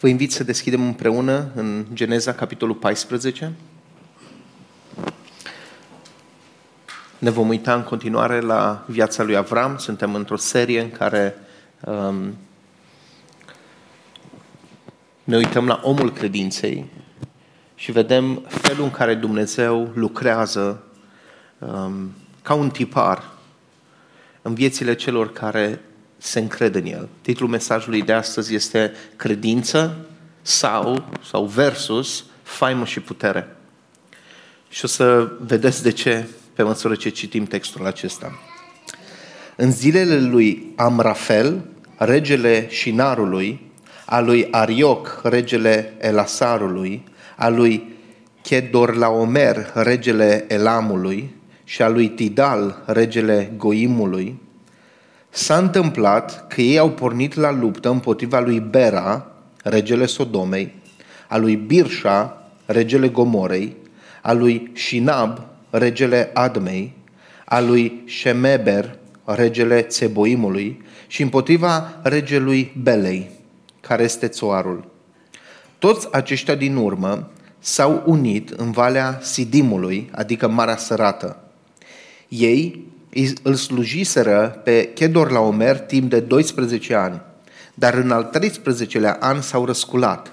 [0.00, 3.52] Vă invit să deschidem împreună în Geneza, capitolul 14.
[7.18, 9.76] Ne vom uita în continuare la viața lui Avram.
[9.78, 11.34] Suntem într-o serie în care
[11.84, 12.36] um,
[15.30, 16.86] ne uităm la omul credinței
[17.74, 20.82] și vedem felul în care Dumnezeu lucrează
[21.58, 22.12] um,
[22.42, 23.24] ca un tipar
[24.42, 25.80] în viețile celor care
[26.18, 27.08] se încred în el.
[27.20, 29.96] Titlul mesajului de astăzi este Credință
[30.42, 33.56] sau, sau versus faimă și putere.
[34.68, 38.38] Și o să vedeți de ce pe măsură ce citim textul acesta.
[39.56, 41.64] În zilele lui Amrafel,
[41.96, 43.69] regele Șinarului,
[44.10, 47.04] a lui Arioc, regele Elasarului,
[47.36, 47.92] a lui
[48.42, 54.38] Chedorlaomer, regele Elamului, și a lui Tidal, regele Goimului,
[55.32, 59.26] S-a întâmplat că ei au pornit la luptă împotriva lui Bera,
[59.62, 60.74] regele Sodomei,
[61.28, 63.76] a lui Birșa, regele Gomorei,
[64.22, 66.92] a lui Shinab, regele Admei,
[67.44, 73.30] a lui Shemeber, regele Țeboimului și împotriva regelui Belei,
[73.90, 74.84] care este țoarul.
[75.78, 81.42] Toți aceștia din urmă s-au unit în Valea Sidimului, adică Marea Sărată.
[82.28, 82.84] Ei
[83.42, 87.20] îl slujiseră pe Chedor la Omer timp de 12 ani,
[87.74, 90.30] dar în al 13-lea an s-au răsculat.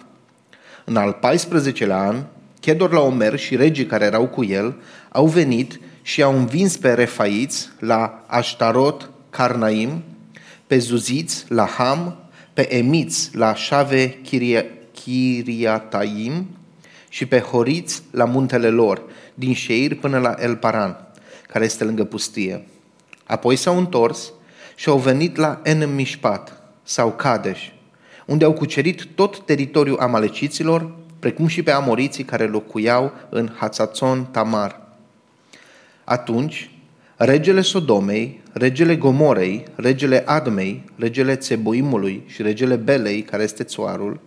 [0.86, 2.24] În al 14-lea an,
[2.60, 4.76] Chedor la Omer și regii care erau cu el
[5.10, 10.04] au venit și au învins pe refaiți la Ashtarot, Carnaim,
[10.68, 12.27] pe zuziți la Ham,
[12.58, 14.20] pe emiți la Shave
[14.94, 16.48] Chiriataim
[17.10, 19.02] și pe horiți la muntele lor,
[19.34, 21.08] din Sheir până la El Paran
[21.48, 22.68] care este lângă pustie.
[23.26, 24.32] Apoi s-au întors
[24.76, 27.68] și au venit la Enemishpat sau Kadesh,
[28.26, 34.82] unde au cucerit tot teritoriul amaleciților, precum și pe amoriții care locuiau în Hatzatzon Tamar.
[36.04, 36.72] Atunci,
[37.18, 44.20] regele Sodomei, regele Gomorei, regele Admei, regele Țeboimului și regele Belei, care este țoarul,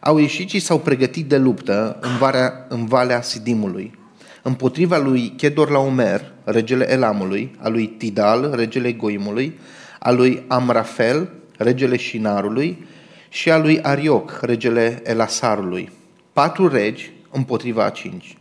[0.00, 3.98] au ieșit și s-au pregătit de luptă în, varea, în Valea Sidimului
[4.42, 9.58] împotriva lui Chedor Laomer, regele Elamului, a lui Tidal, regele Goimului,
[9.98, 12.86] a lui Amrafel, regele Șinarului
[13.28, 15.92] și a lui Arioc, regele Elasarului.
[16.32, 18.36] Patru regi împotriva a cinci.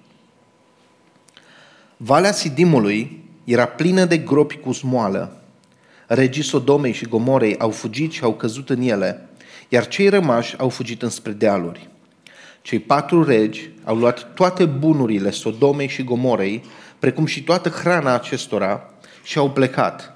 [1.98, 5.42] Valea Sidimului era plină de gropi cu smoală.
[6.08, 9.30] Regii Sodomei și Gomorei au fugit și au căzut în ele,
[9.70, 11.90] iar cei rămași au fugit înspre dealuri.
[12.62, 16.64] Cei patru regi au luat toate bunurile Sodomei și Gomorei,
[17.00, 18.94] precum și toată hrana acestora,
[19.24, 20.14] și au plecat.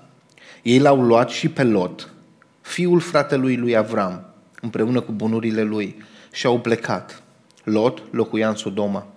[0.61, 2.13] Ei l-au luat și pe Lot,
[2.61, 4.25] fiul fratelui lui Avram,
[4.61, 7.23] împreună cu bunurile lui, și au plecat.
[7.63, 9.12] Lot locuia în Sodoma.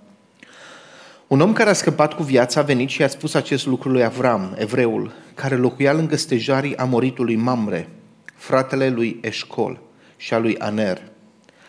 [1.26, 4.04] Un om care a scăpat cu viața a venit și a spus acest lucru lui
[4.04, 7.88] Avram, evreul, care locuia lângă stejarii amoritului Mamre,
[8.34, 9.80] fratele lui Eșcol
[10.16, 11.02] și a lui Aner.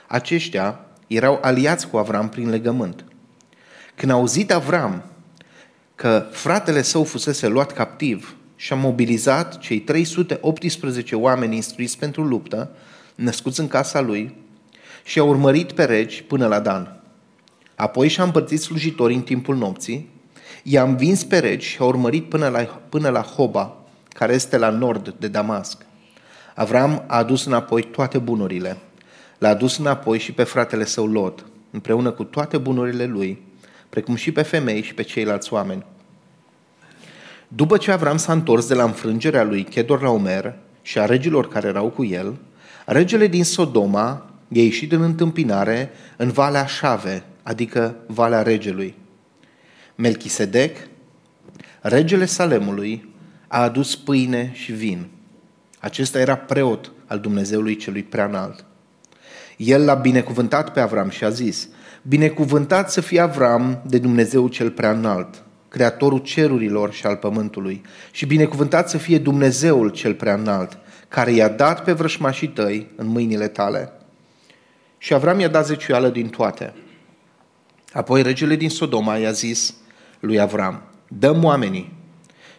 [0.07, 3.05] Aceștia erau aliați cu Avram prin legământ.
[3.95, 5.03] Când a auzit Avram
[5.95, 12.71] că fratele său fusese luat captiv și a mobilizat cei 318 oameni instruiți pentru luptă,
[13.15, 14.35] născuți în casa lui,
[15.03, 16.96] și a urmărit pe regi până la Dan.
[17.77, 20.09] Apoi și-a împărțit slujitorii în timpul nopții,
[20.63, 23.75] i-a învins pe regi și a urmărit până la, până la Hoba,
[24.09, 25.85] care este la nord de Damasc.
[26.55, 28.77] Avram a adus înapoi toate bunurile,
[29.37, 33.41] L-a dus înapoi și pe fratele său Lot, împreună cu toate bunurile lui,
[33.89, 35.85] precum și pe femei și pe ceilalți oameni.
[37.47, 41.67] După ce Avram s-a întors de la înfrângerea lui Chedor Laomer și a regilor care
[41.67, 42.37] erau cu el,
[42.85, 48.95] regele din Sodoma i-a ieșit în întâmpinare în Valea Șave, adică Valea Regelui.
[49.95, 50.77] Melchisedec,
[51.81, 53.13] regele Salemului,
[53.47, 55.07] a adus pâine și vin.
[55.79, 58.65] Acesta era preot al Dumnezeului celui preanalt.
[59.57, 61.69] El l-a binecuvântat pe Avram și a zis,
[62.01, 68.25] Binecuvântat să fie Avram de Dumnezeu cel prea înalt, creatorul cerurilor și al pământului, și
[68.25, 70.77] binecuvântat să fie Dumnezeul cel prea înalt,
[71.07, 73.91] care i-a dat pe vrășmașii tăi în mâinile tale.
[74.97, 76.73] Și Avram i-a dat zeciuială din toate.
[77.91, 79.75] Apoi regele din Sodoma i-a zis
[80.19, 81.93] lui Avram, dăm oamenii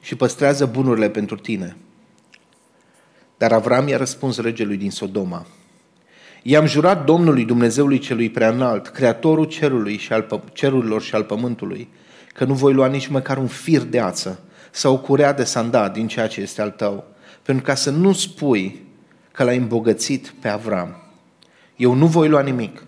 [0.01, 1.77] și păstrează bunurile pentru tine.
[3.37, 5.47] Dar Avram i-a răspuns regelui din Sodoma.
[6.43, 11.89] I-am jurat Domnului Dumnezeului celui preanalt, creatorul cerului și al cerurilor și al pământului,
[12.35, 14.41] că nu voi lua nici măcar un fir de ață
[14.71, 17.05] sau o curea de sandat din ceea ce este al tău,
[17.43, 18.87] pentru ca să nu spui
[19.33, 20.97] că l-ai îmbogățit pe Avram.
[21.77, 22.85] Eu nu voi lua nimic,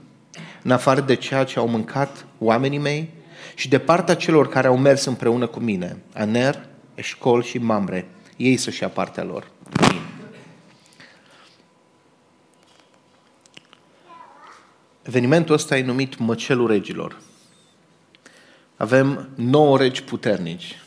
[0.62, 3.10] în afară de ceea ce au mâncat oamenii mei
[3.54, 8.56] și de partea celor care au mers împreună cu mine, Aner, Eșcol și Mamre, ei
[8.56, 9.50] să-și ia partea lor.
[9.80, 10.00] Amin.
[15.02, 17.20] Evenimentul ăsta e numit Măcelul Regilor.
[18.76, 20.82] Avem nouă regi puternici,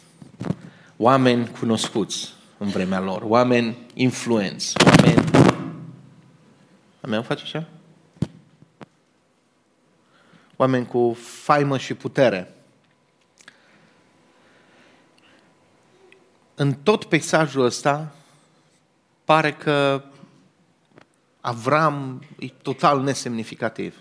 [0.97, 5.29] oameni cunoscuți în vremea lor, oameni influenți, oameni...
[7.01, 7.67] A mea face așa?
[10.55, 12.53] Oameni cu faimă și putere.
[16.55, 18.15] În tot peisajul ăsta
[19.25, 20.03] pare că
[21.45, 23.95] Avram e total nesemnificativ.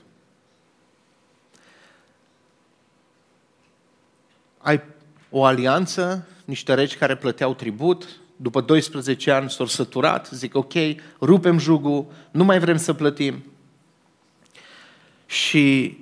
[4.59, 4.83] Ai
[5.31, 10.73] o alianță, niște regi care plăteau tribut, după 12 ani s-au săturat, zic ok,
[11.21, 13.45] rupem jugul, nu mai vrem să plătim.
[15.27, 15.97] Și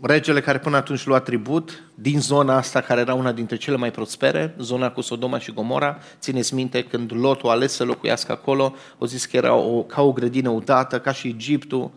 [0.00, 3.90] regele care până atunci lua tribut, din zona asta care era una dintre cele mai
[3.90, 8.74] prospere, zona cu Sodoma și Gomora, țineți minte când Lot a ales să locuiască acolo,
[8.98, 11.90] o zis că era o, ca o grădină udată, ca și Egiptul.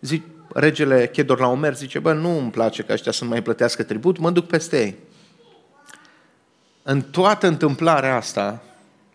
[0.00, 0.22] Zic,
[0.54, 4.18] regele Chedor la Omer zice, bă, nu îmi place că ăștia să mai plătească tribut,
[4.18, 4.96] mă duc peste ei.
[6.82, 8.62] În toată întâmplarea asta,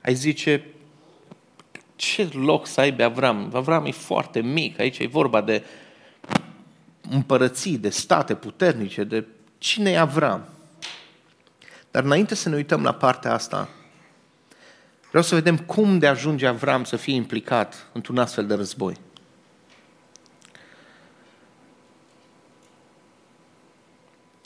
[0.01, 0.65] ai zice,
[1.95, 3.51] ce loc să aibă Avram?
[3.54, 5.63] Avram e foarte mic, aici e vorba de
[7.10, 9.25] împărății, de state puternice, de
[9.57, 10.46] cine e Avram.
[11.92, 13.69] Dar înainte să ne uităm la partea asta,
[15.10, 18.96] vreau să vedem cum de ajunge Avram să fie implicat într-un astfel de război.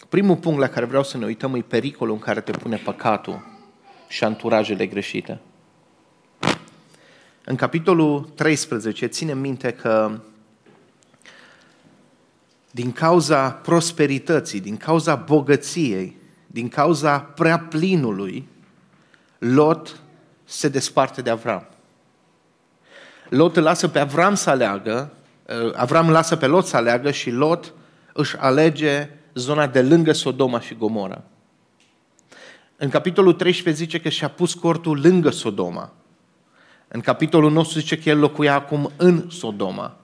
[0.10, 3.46] Primul punct la care vreau să ne uităm e pericolul în care te pune păcatul
[4.08, 5.40] și anturajele greșite.
[7.46, 10.20] În capitolul 13 ținem minte că
[12.74, 16.18] din cauza prosperității, din cauza bogăției,
[16.48, 18.48] din cauza prea plinului,
[19.38, 20.00] Lot
[20.44, 21.68] se desparte de Avram.
[23.30, 25.14] Lot îl lasă pe Avram să aleagă,
[25.64, 27.74] uh, Avram lasă pe Lot să aleagă și Lot
[28.14, 31.24] își alege zona de lângă Sodoma și Gomora.
[32.78, 35.92] În capitolul 13 zice că și-a pus cortul lângă Sodoma.
[36.88, 39.98] În capitolul nostru zice că el locuia acum în Sodoma.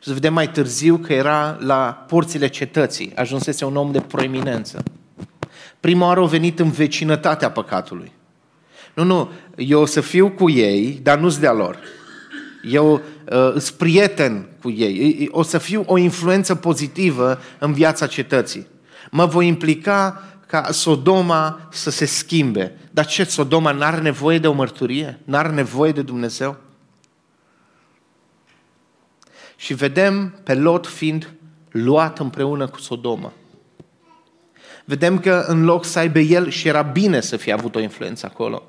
[0.00, 4.82] Și să vedem mai târziu că era la porțile cetății, ajunsese un om de proeminență.
[5.80, 8.12] Prima oară au venit în vecinătatea păcatului.
[8.94, 11.78] Nu, nu, eu o să fiu cu ei, dar nu-s de-a lor.
[12.62, 15.28] Eu uh, sunt prieten cu ei.
[15.30, 18.66] O să fiu o influență pozitivă în viața cetății.
[19.10, 22.78] Mă voi implica ca Sodoma să se schimbe.
[22.90, 25.18] Dar ce, Sodoma n-are nevoie de o mărturie?
[25.24, 26.56] N-are nevoie de Dumnezeu?
[29.62, 31.32] Și vedem pe Lot fiind
[31.70, 33.32] luat împreună cu Sodoma.
[34.84, 38.26] Vedem că în loc să aibă el și era bine să fie avut o influență
[38.26, 38.62] acolo.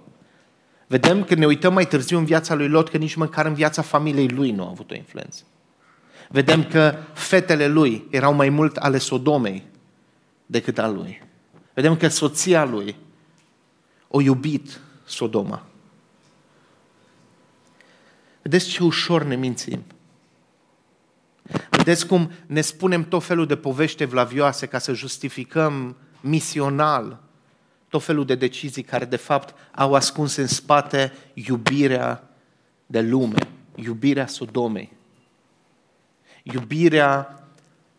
[0.88, 3.82] Vedem că ne uităm mai târziu în viața lui Lot că nici măcar în viața
[3.82, 5.44] familiei lui nu a avut o influență.
[6.30, 9.64] Vedem că fetele lui erau mai mult ale Sodomei
[10.46, 11.22] decât al lui.
[11.74, 12.96] Vedem că soția lui
[14.08, 15.66] o iubit Sodoma.
[18.42, 19.84] Vedeți ce ușor ne mințim.
[21.70, 27.22] Vedeți cum ne spunem tot felul de povești evlavioase ca să justificăm misional
[27.94, 32.30] tot felul de decizii care de fapt au ascuns în spate iubirea
[32.86, 34.92] de lume, iubirea Sodomei,
[36.44, 37.44] iubirea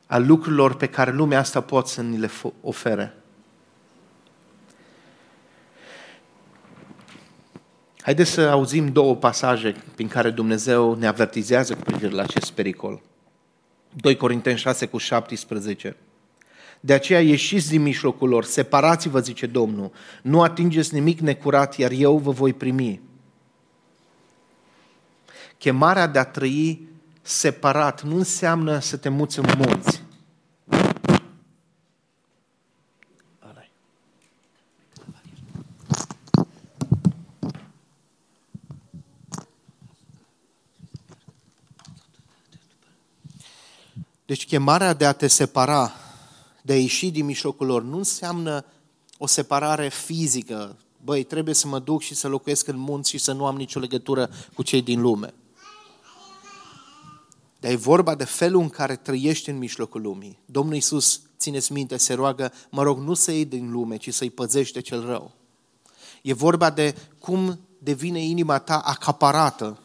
[0.07, 3.15] a lucrurilor pe care lumea asta poate să ni le ofere.
[8.01, 13.03] Haideți să auzim două pasaje prin care Dumnezeu ne avertizează cu privire la acest pericol.
[13.97, 15.97] 2 Corinteni 6 cu 17.
[16.81, 22.19] De aceea ieșiți din mijlocul lor, separați-vă, zice Domnul, nu atingeți nimic necurat, iar eu
[22.19, 23.01] vă voi primi.
[25.59, 26.89] Chemarea de a trăi
[27.23, 30.04] separat nu înseamnă să te muți în munți.
[44.27, 45.93] Deci chemarea de a te separa
[46.63, 48.65] de a ieși din mijlocul lor nu înseamnă
[49.19, 53.33] o separare fizică băi, trebuie să mă duc și să locuiesc în munți și să
[53.33, 55.35] nu am nicio legătură cu cei din lume.
[57.61, 60.39] Dar e vorba de felul în care trăiești în mijlocul lumii.
[60.47, 64.31] Domnul Iisus, țineți minte, se roagă, mă rog, nu să iei din lume, ci să-i
[64.31, 65.33] păzești de cel rău.
[66.23, 69.79] E vorba de cum devine inima ta acaparată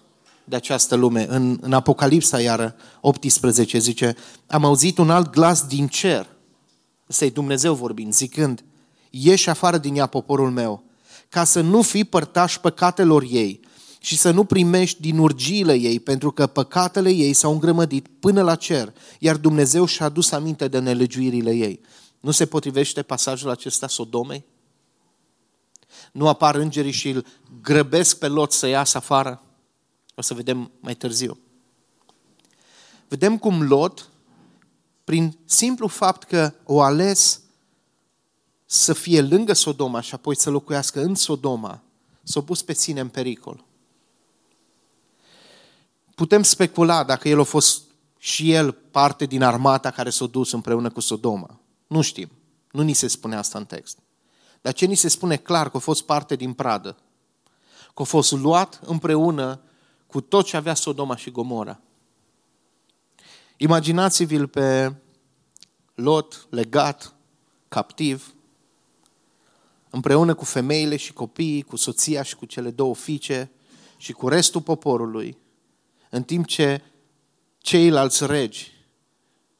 [0.49, 1.25] de această lume.
[1.29, 4.15] În, în Apocalipsa, iară, 18 zice,
[4.47, 6.27] am auzit un alt glas din cer,
[7.09, 8.63] ăsta e Dumnezeu vorbind, zicând,
[9.09, 10.83] ieși afară din ea poporul meu,
[11.29, 13.59] ca să nu fii părtaș păcatelor ei
[13.99, 18.55] și să nu primești din urgiile ei, pentru că păcatele ei s-au îngrămădit până la
[18.55, 21.81] cer, iar Dumnezeu și-a adus aminte de nelegiuirile ei.
[22.19, 24.45] Nu se potrivește pasajul acesta Sodomei?
[26.11, 27.25] Nu apar îngerii și îl
[27.61, 29.43] grăbesc pe Lot să iasă afară?
[30.19, 31.37] O să vedem mai târziu.
[33.07, 34.09] Vedem cum Lot,
[35.03, 37.41] prin simplu fapt că o ales
[38.65, 41.81] să fie lângă Sodoma și apoi să locuiască în Sodoma,
[42.23, 43.65] s-a pus pe sine în pericol.
[46.15, 47.81] Putem specula dacă el a fost
[48.17, 51.59] și el parte din armata care s-a dus împreună cu Sodoma.
[51.87, 52.29] Nu știm.
[52.71, 53.97] Nu ni se spune asta în text.
[54.61, 56.97] Dar ce ni se spune clar că a fost parte din pradă.
[57.93, 59.61] Că a fost luat împreună
[60.09, 61.79] cu tot ce avea Sodoma și Gomora.
[63.57, 64.95] Imaginați-vi-l pe
[65.95, 67.13] Lot legat,
[67.67, 68.33] captiv,
[69.89, 73.51] împreună cu femeile și copiii, cu soția și cu cele două fiice
[73.97, 75.37] și cu restul poporului,
[76.09, 76.81] în timp ce
[77.57, 78.71] ceilalți regi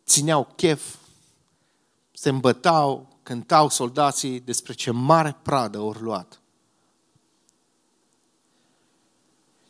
[0.06, 0.96] țineau chef,
[2.12, 6.39] se îmbătau, cântau soldații despre ce mare pradă ori luat.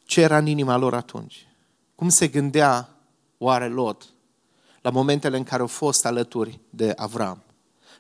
[0.10, 1.48] Ce era în inima lor atunci?
[1.96, 2.90] Cum se gândea
[3.38, 4.14] oare Lot
[4.82, 7.44] la momentele în care au fost alături de Avram?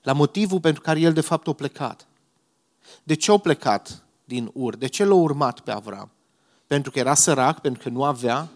[0.01, 2.07] La motivul pentru care el de fapt a plecat.
[3.03, 4.75] De ce au plecat din Ur?
[4.75, 6.09] De ce l-a urmat pe Avram?
[6.67, 8.49] Pentru că era sărac, pentru că nu avea?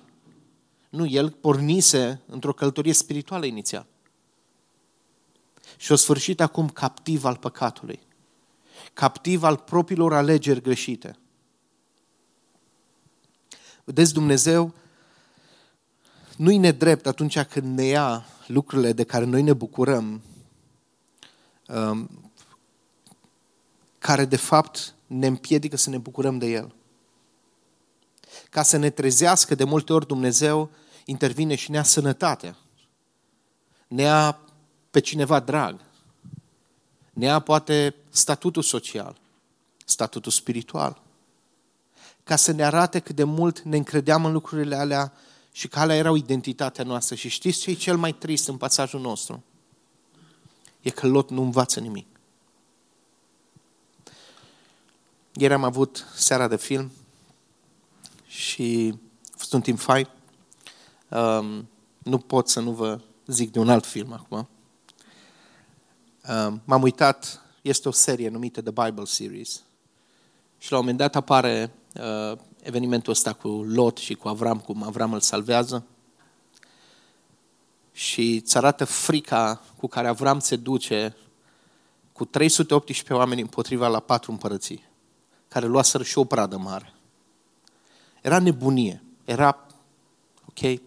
[0.90, 3.86] Nu, el pornise într-o călătorie spirituală inițial.
[5.78, 8.00] Și a sfârșit acum captiv al păcatului.
[8.94, 11.18] Captiv al propriilor alegeri greșite.
[13.84, 14.74] Vedeți, Dumnezeu
[16.38, 20.22] nu-i nedrept atunci când ne ia lucrurile de care noi ne bucurăm,
[21.68, 22.32] um,
[24.00, 26.75] care de fapt ne împiedică să ne bucurăm de El.
[28.50, 30.70] Ca să ne trezească, de multe ori Dumnezeu
[31.06, 32.58] intervine și ne-a sănătatea,
[33.88, 34.40] ne-a
[34.92, 35.80] pe cineva drag,
[37.13, 39.18] ne-a poate statutul social,
[39.86, 41.03] statutul spiritual,
[42.24, 45.13] ca să ne arate cât de mult ne încredeam în lucrurile alea
[45.51, 47.15] și că alea erau identitatea noastră.
[47.15, 49.44] Și știți ce e cel mai trist în pasajul nostru?
[50.82, 52.08] E că Lot nu învață nimic.
[55.34, 56.92] Ieri am avut seara de film
[58.27, 58.94] și
[59.25, 60.10] a fost un timp fain.
[61.10, 64.48] Um, nu pot să nu vă zic de un alt film acum.
[66.30, 69.63] Um, m-am uitat, este o serie numită The Bible Series.
[70.58, 71.83] Și la un moment dat apare uh,
[72.62, 75.86] evenimentul ăsta cu Lot și cu Avram, cum Avram îl salvează.
[77.92, 81.16] Și îți arată frica cu care Avram se duce
[82.14, 84.84] cu 318 oameni împotriva la patru împărății,
[85.48, 86.94] care luaseră și o pradă mare.
[88.22, 89.04] Era nebunie.
[89.26, 89.68] Era,
[90.46, 90.80] ok,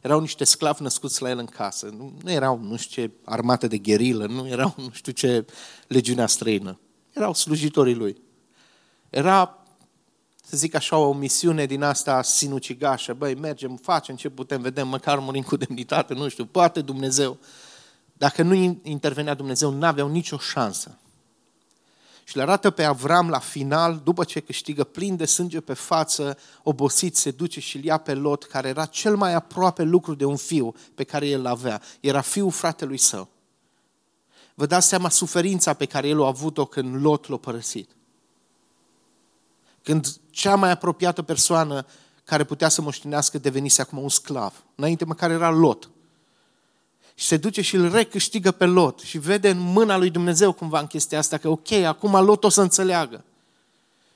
[0.00, 1.86] erau niște sclavi născuți la el în casă.
[1.86, 5.44] Nu, nu erau, nu știu ce, armată de gherilă, nu erau, nu știu ce,
[5.86, 6.78] legiunea străină.
[7.12, 8.22] Erau slujitorii lui.
[9.10, 9.65] Era,
[10.48, 13.14] să zic așa, o misiune din asta sinucigașă.
[13.14, 17.38] Băi, mergem, facem ce putem, vedem, măcar murim cu demnitate, nu știu, poate Dumnezeu.
[18.12, 20.98] Dacă nu intervenea Dumnezeu, n-aveau nicio șansă
[22.28, 26.38] și le arată pe Avram la final, după ce câștigă plin de sânge pe față,
[26.62, 30.24] obosit, se duce și îl ia pe Lot, care era cel mai aproape lucru de
[30.24, 31.82] un fiu pe care el avea.
[32.00, 33.28] Era fiul fratelui său.
[34.54, 37.90] Vă dați seama suferința pe care el a avut-o când Lot l-a părăsit.
[39.86, 41.86] Când cea mai apropiată persoană
[42.24, 44.64] care putea să moștenească devenise acum un sclav.
[44.74, 45.90] Înainte măcar era Lot
[47.14, 50.80] și se duce și îl recâștigă pe Lot și vede în mâna lui Dumnezeu cumva
[50.80, 53.24] în chestia asta că ok, acum Lot o să înțeleagă.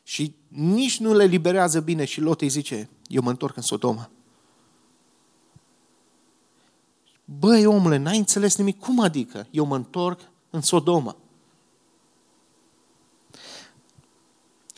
[0.03, 4.11] Și nici nu le liberează bine și Lot îi zice, eu mă întorc în Sodoma.
[7.25, 8.79] Băi, omule, n-ai înțeles nimic.
[8.79, 9.47] Cum adică?
[9.51, 11.17] Eu mă întorc în Sodoma.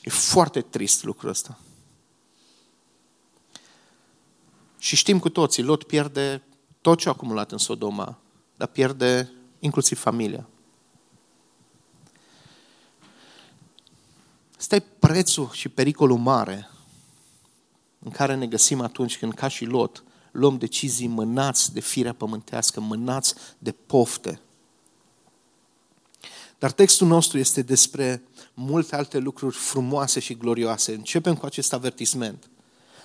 [0.02, 1.58] E foarte trist lucrul ăsta.
[4.78, 6.42] Și știm cu toții, Lot pierde
[6.80, 8.18] tot ce a acumulat în Sodoma,
[8.56, 10.48] dar pierde inclusiv familia.
[14.58, 16.70] Ăsta e prețul și pericolul mare
[17.98, 22.80] în care ne găsim atunci când, ca și Lot, luăm decizii mânați de firea pământească,
[22.80, 24.40] mânați de pofte.
[26.62, 28.22] Dar textul nostru este despre
[28.54, 30.94] multe alte lucruri frumoase și glorioase.
[30.94, 32.50] Începem cu acest avertisment.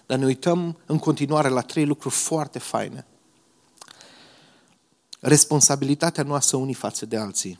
[0.05, 3.05] Dar ne uităm în continuare la trei lucruri foarte faine.
[5.19, 7.59] Responsabilitatea noastră unii față de alții,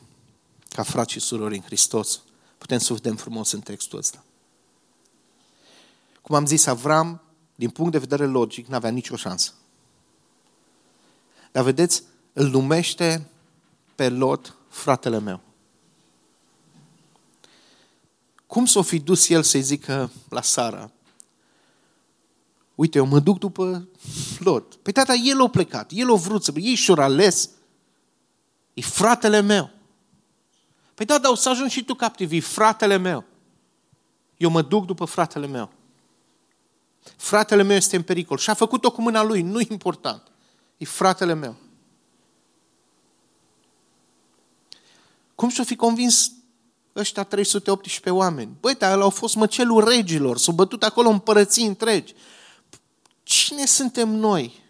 [0.70, 2.22] ca frați și surori în Hristos.
[2.58, 4.24] Putem să vedem frumos în textul ăsta.
[6.22, 7.22] Cum am zis, Avram,
[7.56, 9.52] din punct de vedere logic, n-avea nicio șansă.
[11.52, 13.30] Dar vedeți, îl numește
[13.96, 15.46] pe Lot fratele meu.
[18.48, 20.92] Cum s-o fi dus el să-i zică la Sara,
[22.76, 23.88] uite, eu mă duc după
[24.40, 24.76] Lot.
[24.76, 26.52] Păi tata, el a plecat, el a vrut să...
[26.56, 27.50] Ei și-o ales.
[28.74, 29.70] E fratele meu.
[30.94, 33.24] Păi da, dar o să ajungi și tu captiv, e fratele meu.
[34.38, 35.72] Eu mă duc după fratele meu.
[37.16, 40.32] Fratele meu este în pericol și a făcut-o cu mâna lui, nu important.
[40.78, 41.56] E fratele meu.
[45.36, 46.32] Cum și-o fi convins
[46.98, 48.58] ăștia 318 oameni?
[48.60, 52.14] Băi, dar au fost măcelul regilor, s-au bătut acolo împărății întregi.
[53.24, 54.66] Cine suntem noi?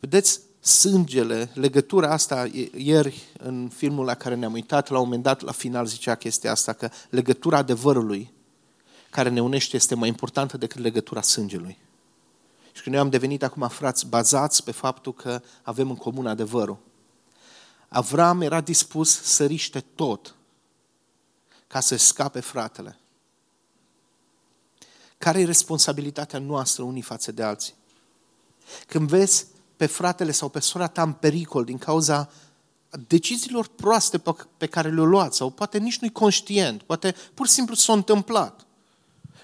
[0.00, 5.40] Vedeți, sângele, legătura asta, ieri în filmul la care ne-am uitat, la un moment dat,
[5.40, 8.34] la final zicea chestia asta, că legătura adevărului
[9.10, 11.78] care ne unește este mai importantă decât legătura sângelui.
[12.72, 16.78] Și că noi am devenit acum frați bazați pe faptul că avem în comun adevărul.
[17.88, 20.34] Avram era dispus să riște tot
[21.66, 22.98] ca să scape fratele.
[25.18, 27.74] Care e responsabilitatea noastră unii față de alții?
[28.86, 32.30] Când vezi pe fratele sau pe sora ta în pericol din cauza
[33.06, 34.22] deciziilor proaste
[34.56, 38.66] pe care le-o luați, sau poate nici nu-i conștient, poate pur și simplu s-a întâmplat.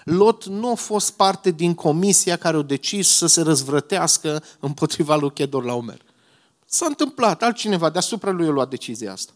[0.03, 5.31] Lot nu a fost parte din comisia care a decis să se răzvrătească împotriva lui
[5.31, 6.01] Chedor la Omer.
[6.73, 9.33] S-a întâmplat, altcineva deasupra lui a luat decizia asta.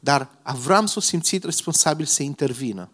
[0.00, 2.88] Dar Avram s-a simțit responsabil să intervină.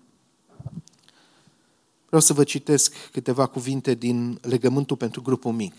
[2.06, 5.74] Vreau să vă citesc câteva cuvinte din legământul pentru grupul mic,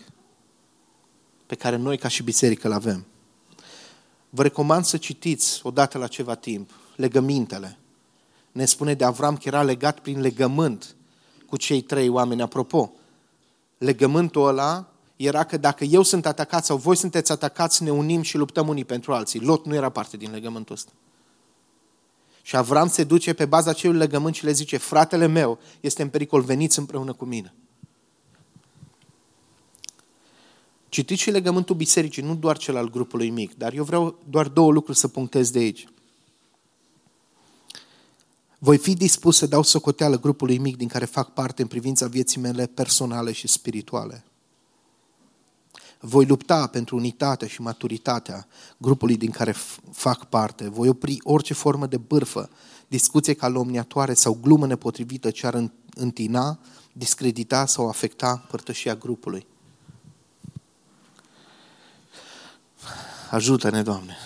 [1.46, 3.06] pe care noi ca și biserică îl avem.
[4.30, 7.78] Vă recomand să citiți odată la ceva timp legămintele.
[8.52, 10.96] Ne spune de Avram că era legat prin legământ
[11.46, 12.42] cu cei trei oameni.
[12.42, 12.92] Apropo,
[13.78, 18.36] legământul ăla era că dacă eu sunt atacat sau voi sunteți atacați, ne unim și
[18.36, 19.40] luptăm unii pentru alții.
[19.40, 20.92] Lot nu era parte din legământul ăsta.
[22.42, 26.08] Și Avram se duce pe baza acelui legământ și le zice, fratele meu este în
[26.08, 27.54] pericol, veniți împreună cu mine.
[30.88, 34.72] Citiți și legământul bisericii, nu doar cel al grupului mic, dar eu vreau doar două
[34.72, 35.86] lucruri să punctez de aici.
[38.58, 42.40] Voi fi dispus să dau socoteală grupului mic din care fac parte în privința vieții
[42.40, 44.24] mele personale și spirituale.
[46.04, 49.54] Voi lupta pentru unitatea și maturitatea grupului din care
[49.92, 50.68] fac parte.
[50.68, 52.50] Voi opri orice formă de bârfă,
[52.88, 56.58] discuție calomniatoare sau glumă nepotrivită ce ar întina,
[56.92, 59.46] discredita sau afecta părtășia grupului.
[63.30, 64.16] Ajută-ne, Doamne!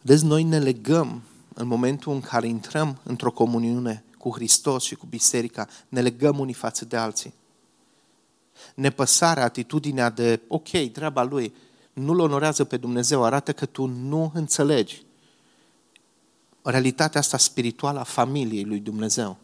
[0.00, 1.22] Deci noi ne legăm
[1.54, 6.54] în momentul în care intrăm într-o comuniune cu Hristos și cu Biserica, ne legăm unii
[6.54, 7.34] față de alții
[8.74, 11.54] nepăsarea, atitudinea de, ok, treaba lui,
[11.92, 15.02] nu-L onorează pe Dumnezeu, arată că tu nu înțelegi
[16.62, 19.36] realitatea asta spirituală a familiei lui Dumnezeu.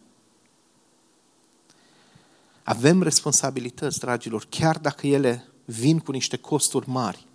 [2.62, 7.26] Avem responsabilități, dragilor, chiar dacă ele vin cu niște costuri mari.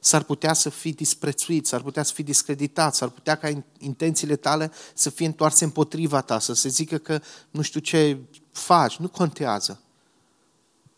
[0.00, 4.70] S-ar putea să fii disprețuit, s-ar putea să fii discreditat, s-ar putea ca intențiile tale
[4.94, 8.18] să fie întoarse împotriva ta, să se zică că nu știu ce
[8.52, 9.80] faci, nu contează.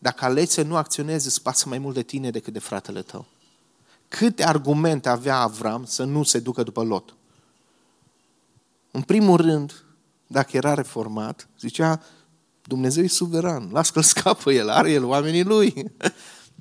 [0.03, 3.25] Dacă alegi să nu acționezi, îți pasă mai mult de tine decât de fratele tău.
[4.07, 7.15] Câte argumente avea Avram să nu se ducă după Lot?
[8.91, 9.83] În primul rând,
[10.27, 12.03] dacă era reformat, zicea,
[12.63, 15.73] Dumnezeu e suveran, las că-l scapă el, are el oamenii lui.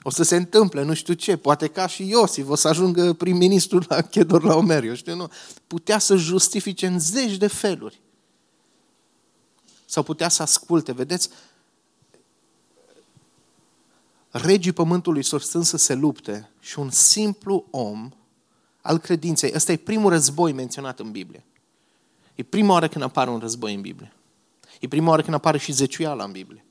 [0.05, 3.85] O să se întâmple, nu știu ce, poate ca și Iosif, o să ajungă prim-ministru
[3.89, 5.29] la Chedor la Omer, eu știu, nu.
[5.67, 8.01] Putea să justifice în zeci de feluri.
[9.85, 11.29] Sau putea să asculte, vedeți?
[14.33, 18.11] Regii pământului s-au strâns să se lupte și un simplu om
[18.81, 21.45] al credinței, ăsta e primul război menționat în Biblie.
[22.35, 24.13] E prima oară când apare un război în Biblie.
[24.81, 26.65] E prima oară când apare și zeciuiala în Biblie.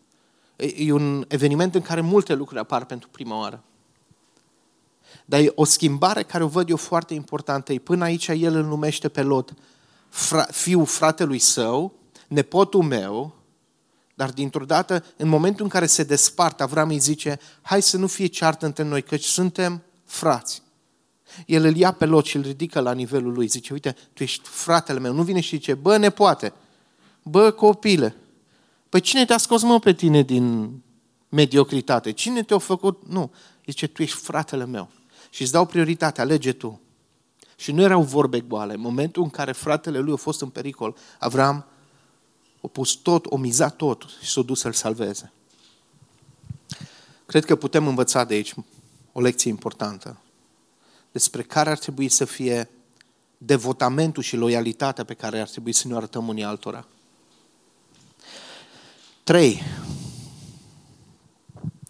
[0.56, 3.64] E un eveniment în care multe lucruri apar pentru prima oară.
[5.26, 7.74] Dar e o schimbare care o văd eu foarte importantă.
[7.74, 9.54] Până aici el îl numește pe Lot
[10.10, 11.94] fra, fiul fratelui său,
[12.28, 13.36] nepotul meu,
[14.22, 18.08] dar dintr-o dată, în momentul în care se despart, Avram îi zice, hai să nu
[18.08, 20.62] fie ceartă între noi, căci suntem frați.
[21.46, 23.48] El îl ia pe Lot și îl ridică la nivelul lui.
[23.48, 25.14] Zice, uite, tu ești fratele meu.
[25.14, 26.54] Nu vine și zice, bă, nepoate,
[27.24, 28.16] bă, copile.
[28.90, 30.72] Păi cine te-a scos, mă, pe tine din
[31.30, 32.12] mediocritate?
[32.12, 33.08] Cine te-a făcut?
[33.08, 33.32] Nu.
[33.66, 34.90] Zice, tu ești fratele meu.
[35.30, 36.82] Și îți dau prioritate, alege tu.
[37.56, 38.74] Și nu erau vorbe goale.
[38.74, 41.66] În momentul în care fratele lui a fost în pericol, Avram
[42.62, 45.32] a pus tot, o mizat tot și s-a dus să-l salveze.
[47.26, 48.54] Cred că putem învăța de aici
[49.12, 50.22] o lecție importantă
[51.12, 52.70] despre care ar trebui să fie
[53.38, 56.88] devotamentul și loialitatea pe care ar trebui să ne arătăm unii altora.
[59.24, 59.62] Trei.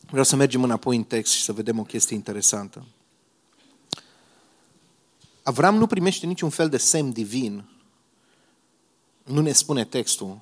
[0.10, 2.86] Vreau să mergem înapoi în text și să vedem o chestie interesantă.
[5.44, 7.70] Avram nu primește niciun fel de semn divin,
[9.24, 10.40] nu ne spune textul,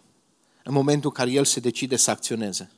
[0.70, 2.72] în momentul în care el se decide să acționeze.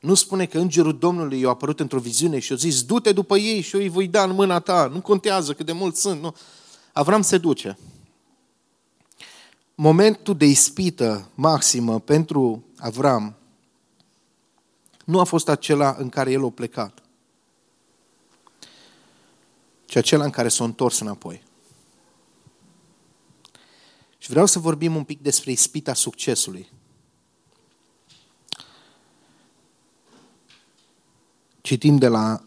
[0.00, 3.60] Nu spune că îngerul Domnului i-a apărut într-o viziune și a zis, du-te după ei
[3.60, 6.20] și eu îi voi da în mâna ta, nu contează cât de mult sunt.
[6.20, 6.34] Nu.
[6.92, 7.78] Avram se duce.
[9.74, 13.34] Momentul de ispită maximă pentru Avram
[15.04, 17.02] nu a fost acela în care el a plecat
[19.84, 21.42] ci acela în care s-a întors înapoi.
[24.18, 26.68] Și vreau să vorbim un pic despre ispita succesului.
[31.60, 32.40] Citim de la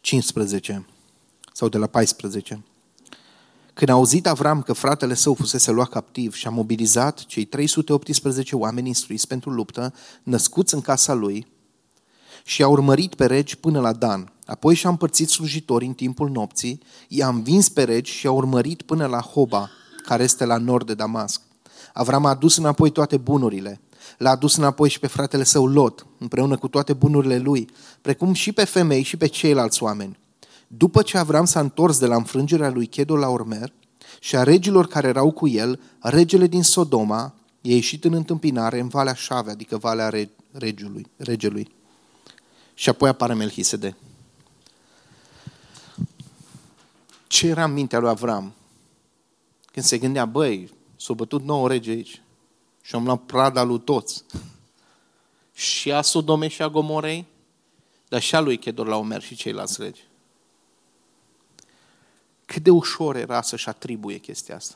[0.00, 0.86] 15
[1.52, 2.64] sau de la 14.
[3.74, 8.56] Când a auzit Avram că fratele său fusese luat captiv și a mobilizat cei 318
[8.56, 11.46] oameni instruiți pentru luptă, născuți în casa lui,
[12.44, 14.32] și a urmărit pe regi până la Dan.
[14.46, 19.06] Apoi și-a împărțit slujitorii în timpul nopții, i-a învins pe regi și a urmărit până
[19.06, 19.70] la Hoba,
[20.06, 21.40] care este la nord de Damasc.
[21.92, 23.80] Avram a adus înapoi toate bunurile.
[24.18, 27.68] L-a adus înapoi și pe fratele său Lot, împreună cu toate bunurile lui,
[28.00, 30.18] precum și pe femei și pe ceilalți oameni.
[30.66, 33.72] După ce Avram s-a întors de la înfrângerea lui Chedol la Ormer
[34.20, 38.88] și a regilor care erau cu el, regele din Sodoma i-a ieșit în întâmpinare în
[38.88, 40.12] Valea Șave, adică Valea
[40.52, 41.74] Regiului, Regelui.
[42.74, 43.96] Și apoi apare Melchisede.
[47.26, 48.52] Ce era în mintea lui Avram?
[49.72, 52.20] Când se gândea, băi, s-au bătut nouă rege aici
[52.86, 54.24] și am luat prada lui toți.
[55.52, 57.26] Și a Sodome și a Gomorei,
[58.08, 60.00] dar și a lui Chedor la Omer și ceilalți regi.
[62.44, 64.74] Cât de ușor era să-și atribuie chestia asta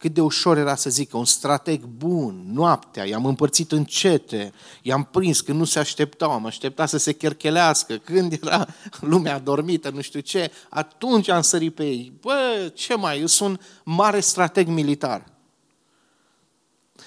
[0.00, 5.04] cât de ușor era să zică, un strateg bun, noaptea, i-am împărțit în cete, i-am
[5.04, 8.66] prins când nu se așteptau, am așteptat să se cherchelească, când era
[9.00, 12.12] lumea adormită, nu știu ce, atunci am sărit pe ei.
[12.20, 15.24] Bă, ce mai, eu sunt mare strateg militar.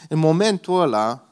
[0.10, 1.28] În momentul ăla,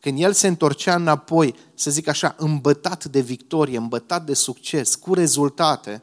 [0.00, 5.14] când el se întorcea înapoi, să zic așa, îmbătat de victorie, îmbătat de succes, cu
[5.14, 6.02] rezultate,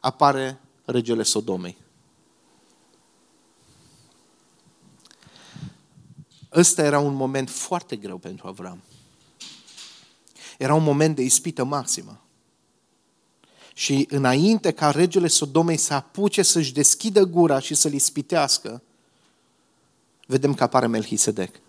[0.00, 1.76] apare regele Sodomei.
[6.52, 8.82] Ăsta era un moment foarte greu pentru Avram.
[10.58, 12.20] Era un moment de ispită maximă.
[13.74, 18.82] Și înainte ca regele Sodomei să apuce să-și deschidă gura și să-l ispitească,
[20.28, 21.60] vedem că apare Melchisedec.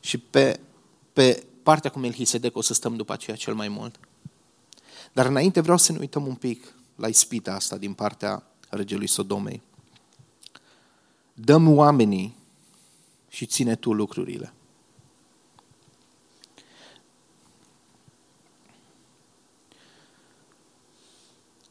[0.00, 0.60] Și pe,
[1.12, 3.98] pe partea cu Melchisedec o să stăm după aceea cel mai mult.
[5.12, 9.62] Dar înainte vreau să ne uităm un pic la ispita asta din partea regelui Sodomei.
[11.34, 12.36] Dăm oamenii
[13.28, 14.52] și ține tu lucrurile.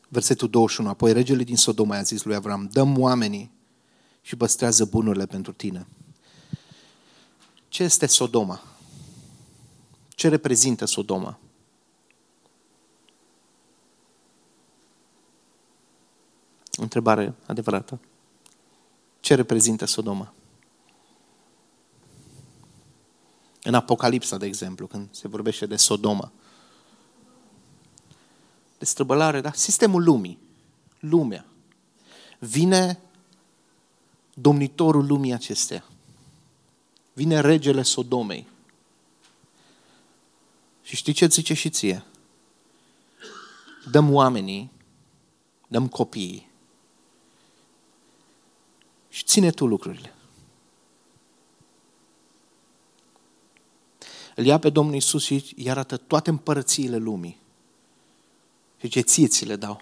[0.07, 0.89] Versetul 21.
[0.89, 3.57] Apoi regele din Sodoma a zis lui Avram, dăm oamenii
[4.21, 5.87] și păstrează bunurile pentru tine.
[7.67, 8.61] Ce este Sodoma?
[10.09, 11.39] Ce reprezintă Sodoma?
[16.71, 17.99] Întrebare adevărată.
[19.19, 20.33] Ce reprezintă Sodoma?
[23.63, 26.31] În Apocalipsa, de exemplu, când se vorbește de Sodoma.
[28.77, 29.51] De străbălare, da?
[29.51, 30.39] Sistemul lumii.
[30.99, 31.45] Lumea.
[32.39, 32.99] Vine
[34.41, 35.83] domnitorul lumii acestea.
[37.13, 38.47] Vine regele Sodomei.
[40.83, 42.03] Și știi ce zice și ție?
[43.91, 44.71] Dăm oamenii,
[45.67, 46.49] dăm copiii
[49.09, 50.13] și ține tu lucrurile.
[54.39, 57.39] îl ia pe Domnul Isus și îi arată toate împărățiile lumii.
[58.79, 59.81] Și ce ție ți le dau.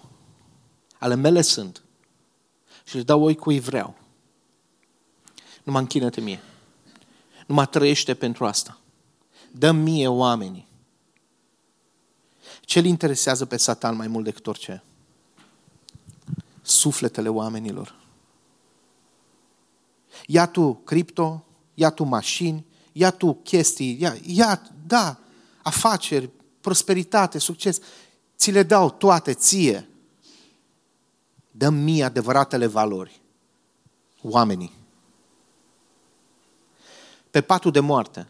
[0.98, 1.82] Ale mele sunt.
[2.84, 3.98] Și le dau oi cui vreau.
[5.68, 6.40] Nu mă închină-te mie.
[7.46, 8.78] Nu mă trăiește pentru asta.
[9.50, 10.68] Dă mie oamenii.
[12.60, 14.82] Ce-l interesează pe Satan mai mult decât orice?
[16.62, 17.94] Sufletele oamenilor.
[20.26, 25.18] Ia tu cripto, ia tu mașini, ia tu chestii, ia, ia, da,
[25.62, 27.80] afaceri, prosperitate, succes.
[28.36, 29.88] Ți le dau toate ție.
[31.50, 33.20] Dă mie adevăratele valori.
[34.22, 34.77] Oamenii.
[37.30, 38.26] Pe patul de moarte,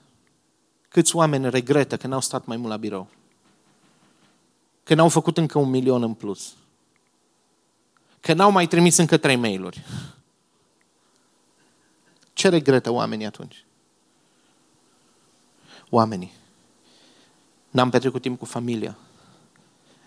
[0.88, 3.08] câți oameni regretă că n-au stat mai mult la birou?
[4.82, 6.54] Că n-au făcut încă un milion în plus?
[8.20, 9.84] Că n-au mai trimis încă trei mail-uri?
[12.32, 13.64] Ce regretă oamenii atunci?
[15.90, 16.32] Oamenii.
[17.70, 18.96] N-am petrecut timp cu familia.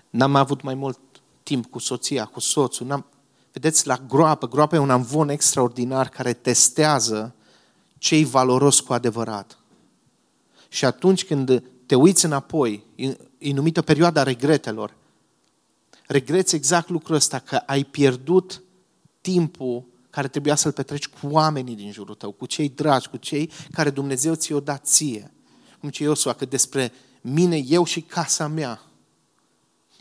[0.10, 1.00] N-am avut mai mult
[1.44, 2.88] timp cu soția, cu soțul.
[2.88, 3.06] N-am...
[3.52, 7.36] Vedeți, la groapă, groapa e un amvon extraordinar care testează
[8.02, 9.58] ce-i valoros cu adevărat.
[10.70, 12.86] Și atunci când te uiți înapoi,
[13.38, 14.96] e numită perioada regretelor,
[16.08, 18.62] regreți exact lucrul ăsta, că ai pierdut
[19.22, 23.52] timpul care trebuia să-l petreci cu oamenii din jurul tău, cu cei dragi, cu cei
[23.72, 25.32] care Dumnezeu ți-o dat ție.
[25.80, 28.82] Cum ce Iosua, că despre mine, eu și casa mea.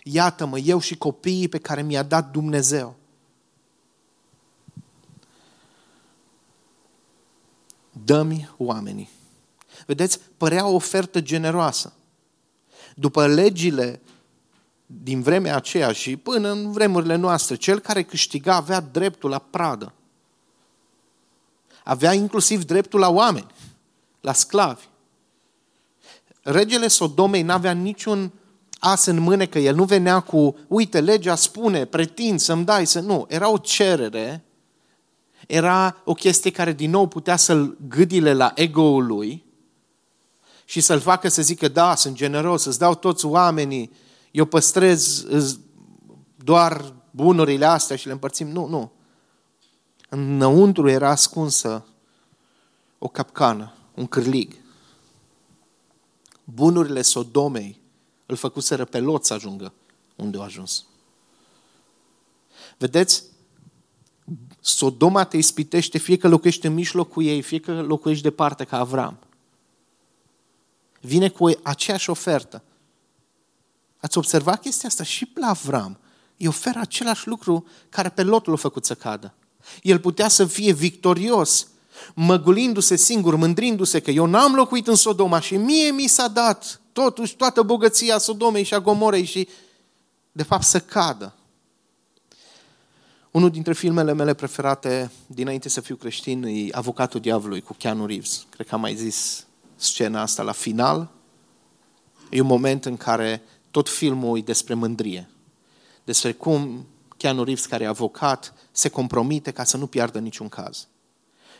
[0.02, 2.96] Iată-mă, eu și copiii pe care mi-a dat Dumnezeu.
[7.90, 9.10] Dă-mi oamenii.
[9.86, 11.92] Vedeți, părea o ofertă generoasă.
[12.94, 14.00] După legile
[14.86, 19.92] din vremea aceea și până în vremurile noastre, cel care câștiga avea dreptul la pradă.
[21.84, 23.46] Avea inclusiv dreptul la oameni,
[24.20, 24.84] la sclavi.
[26.42, 28.32] Regele Sodomei n-avea niciun
[28.78, 33.00] as în mâne că el nu venea cu, uite, legea spune, pretind să-mi dai, să
[33.00, 33.26] nu.
[33.28, 34.44] Era o cerere,
[35.50, 39.44] era o chestie care din nou putea să-l gâdile la ego-ul lui
[40.64, 43.90] și să-l facă să zică, da, sunt generos, îți dau toți oamenii,
[44.30, 45.26] eu păstrez
[46.36, 48.48] doar bunurile astea și le împărțim.
[48.48, 48.92] Nu, nu.
[50.08, 51.86] Înăuntru era ascunsă
[52.98, 54.54] o capcană, un cârlig.
[56.44, 57.80] Bunurile Sodomei
[58.26, 59.72] îl făcuseră pe Lot să ajungă
[60.16, 60.84] unde a ajuns.
[62.78, 63.29] Vedeți?
[64.60, 69.18] Sodoma te ispitește fie că locuiești în mijlocul ei, fie că locuiești departe ca Avram.
[71.00, 72.62] Vine cu aceeași ofertă.
[74.00, 75.02] Ați observat chestia asta?
[75.02, 75.98] Și pe Avram
[76.38, 79.34] îi oferă același lucru care pe Lotul a făcut să cadă.
[79.82, 81.66] El putea să fie victorios,
[82.14, 87.36] măgulindu-se singur, mândrindu-se că eu n-am locuit în Sodoma și mie mi s-a dat totuși
[87.36, 89.48] toată bogăția Sodomei și a Gomorei și
[90.32, 91.34] de fapt să cadă.
[93.30, 98.46] Unul dintre filmele mele preferate dinainte să fiu creștin e Avocatul Diavolului cu Keanu Reeves.
[98.50, 101.10] Cred că am mai zis scena asta la final.
[102.30, 105.28] E un moment în care tot filmul e despre mândrie.
[106.04, 110.86] Despre cum Keanu Reeves, care e avocat, se compromite ca să nu piardă niciun caz.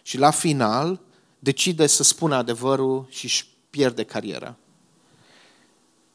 [0.03, 1.01] Și la final
[1.39, 4.57] decide să spună adevărul și își pierde cariera.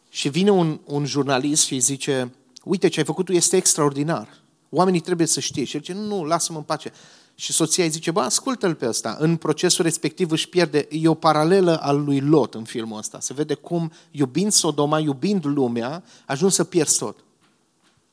[0.10, 4.44] Și vine un, un jurnalist și îi zice, uite ce ai făcut tu este extraordinar.
[4.69, 5.63] Oamenii trebuie să știe.
[5.63, 6.91] Și el zice, nu, nu, lasă-mă în pace.
[7.36, 9.15] Și soția îi zice, bă, ascultă-l pe ăsta.
[9.19, 13.19] În procesul respectiv își pierde, e o paralelă al lui Lot în filmul ăsta.
[13.19, 17.23] Se vede cum, iubind Sodoma, iubind lumea, ajuns să pierzi tot.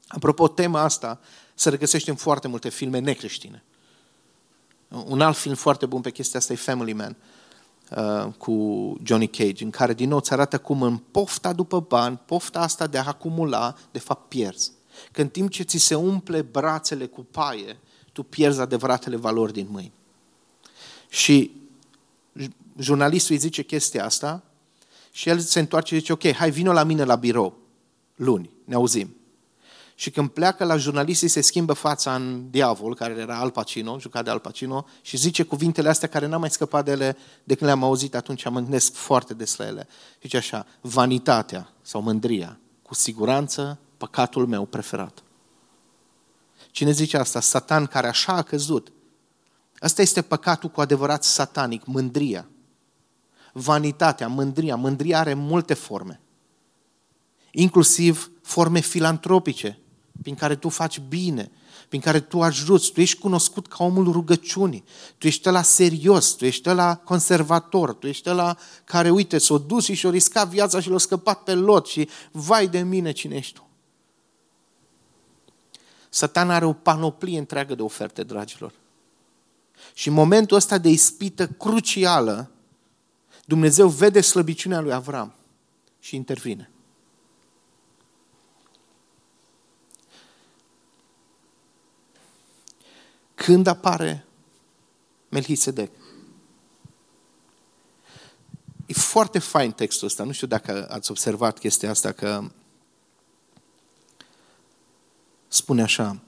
[0.06, 1.20] Apropo, tema asta
[1.54, 3.62] se regăsește în foarte multe filme necreștine.
[5.04, 7.16] Un alt film foarte bun pe chestia asta e Family Man
[7.96, 8.52] uh, cu
[9.02, 12.86] Johnny Cage, în care din nou îți arată cum în pofta după bani, pofta asta
[12.86, 14.72] de a acumula, de fapt pierzi.
[15.12, 17.78] Că în timp ce ți se umple brațele cu paie,
[18.12, 19.92] tu pierzi adevăratele valori din mâini.
[21.08, 21.50] Și
[22.78, 24.42] jurnalistul îi zice chestia asta
[25.12, 27.56] și el se întoarce și zice, ok, hai vină la mine la birou,
[28.14, 29.16] luni, ne auzim.
[29.94, 34.24] Și când pleacă la jurnalistii se schimbă fața în diavol, care era Al Pacino, jucat
[34.24, 37.70] de Al Pacino, și zice cuvintele astea care n-am mai scăpat de ele de când
[37.70, 39.88] le-am auzit atunci, mă gândesc foarte des la ele.
[40.22, 45.22] Zice așa, vanitatea sau mândria, cu siguranță păcatul meu preferat.
[46.70, 47.40] Cine zice asta?
[47.40, 48.92] Satan care așa a căzut.
[49.78, 52.48] Asta este păcatul cu adevărat satanic, mândria.
[53.52, 54.76] Vanitatea, mândria.
[54.76, 56.20] Mândria are multe forme.
[57.50, 59.78] Inclusiv forme filantropice,
[60.22, 61.50] prin care tu faci bine,
[61.88, 64.84] prin care tu ajuți, tu ești cunoscut ca omul rugăciunii,
[65.18, 69.84] tu ești la serios, tu ești la conservator, tu ești la care, uite, s-a dus
[69.84, 73.54] și și-a riscat viața și l-a scăpat pe lot și vai de mine cine ești
[73.54, 73.66] tu.
[76.14, 78.72] Satan are o panoplie întreagă de oferte, dragilor.
[79.94, 82.50] Și în momentul ăsta de ispită crucială,
[83.44, 85.34] Dumnezeu vede slăbiciunea lui Avram
[86.00, 86.70] și intervine.
[93.34, 94.24] Când apare
[95.28, 95.90] Melchisedec?
[98.86, 100.24] E foarte fain textul ăsta.
[100.24, 102.50] Nu știu dacă ați observat chestia asta, că
[105.54, 106.20] spune așa.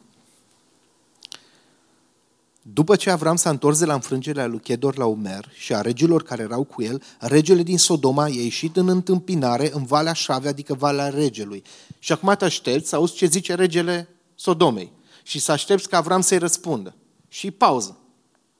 [2.62, 6.22] După ce Avram s-a întors de la înfrângerea lui Chedor la Umer și a regilor
[6.22, 10.74] care erau cu el, regele din Sodoma i-a ieșit în întâmpinare în Valea Șave, adică
[10.74, 11.62] Valea Regelui.
[11.98, 16.20] Și acum te aștepți să auzi ce zice regele Sodomei și să aștepți ca Avram
[16.20, 16.94] să-i răspundă.
[17.28, 17.98] Și pauză.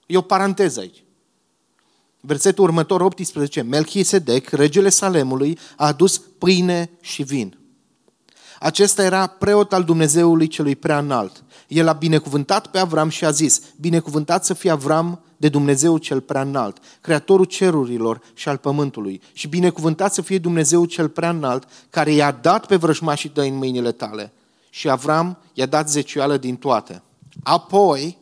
[0.07, 1.05] E o paranteză aici.
[2.20, 3.62] Versetul următor, 18.
[3.62, 7.59] Melchisedec, regele Salemului, a adus pâine și vin.
[8.64, 11.44] Acesta era preot al Dumnezeului celui prea înalt.
[11.68, 16.20] El a binecuvântat pe Avram și a zis, binecuvântat să fie Avram de Dumnezeu cel
[16.20, 19.20] prea înalt, creatorul cerurilor și al pământului.
[19.33, 23.57] Și binecuvântat să fie Dumnezeu cel prea înalt, care i-a dat pe vrăjmașii tăi în
[23.57, 24.33] mâinile tale.
[24.70, 27.03] Și Avram i-a dat zecioală din toate.
[27.42, 28.18] Apoi,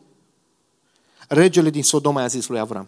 [1.27, 2.87] regele din Sodoma i-a zis lui Avram,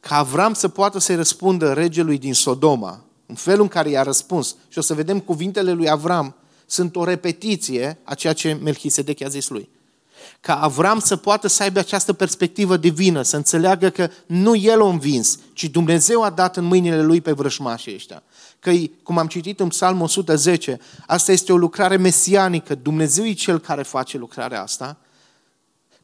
[0.00, 4.56] ca Avram să poată să-i răspundă regelui din Sodoma, în felul în care i-a răspuns,
[4.68, 6.34] și o să vedem cuvintele lui Avram,
[6.66, 9.68] sunt o repetiție a ceea ce Melchisedec i-a zis lui.
[10.40, 14.88] Ca Avram să poată să aibă această perspectivă divină, să înțeleagă că nu el a
[14.88, 18.22] învins, ci Dumnezeu a dat în mâinile lui pe vrășmașii ăștia.
[18.60, 23.58] Că, cum am citit în Psalm 110, asta este o lucrare mesianică, Dumnezeu e cel
[23.58, 24.96] care face lucrarea asta,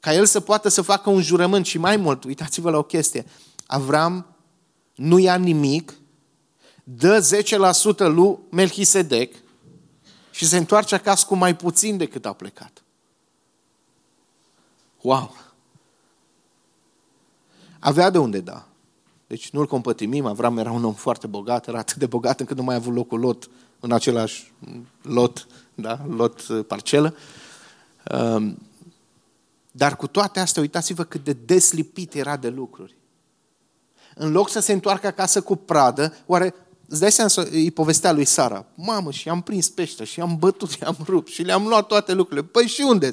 [0.00, 3.26] ca el să poată să facă un jurământ și mai mult, uitați-vă la o chestie,
[3.66, 4.26] Avram
[4.94, 5.99] nu ia nimic,
[6.96, 7.28] dă
[8.04, 9.34] 10% lui Melchisedec
[10.30, 12.82] și se întoarce acasă cu mai puțin decât a plecat.
[15.00, 15.36] Wow!
[17.78, 18.66] Avea de unde da.
[19.26, 22.62] Deci nu-l compătimim, Avram era un om foarte bogat, era atât de bogat încât nu
[22.62, 23.50] mai a avut locul lot
[23.80, 24.52] în același
[25.02, 27.14] lot, da, lot uh, parcelă.
[28.14, 28.58] Um,
[29.70, 32.96] dar cu toate astea, uitați-vă cât de deslipit era de lucruri.
[34.14, 36.54] În loc să se întoarcă acasă cu pradă, oare
[36.90, 38.66] Îți dai seama, îi povestea lui Sara.
[38.74, 42.12] Mamă, și am prins pește, și am bătut, și am rupt, și le-am luat toate
[42.12, 42.46] lucrurile.
[42.46, 43.10] Păi și unde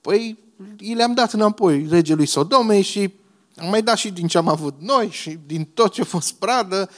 [0.00, 0.38] Păi
[0.78, 3.12] i le-am dat înapoi regelui Sodomei și
[3.56, 6.32] am mai dat și din ce am avut noi și din tot ce a fost
[6.32, 6.90] pradă.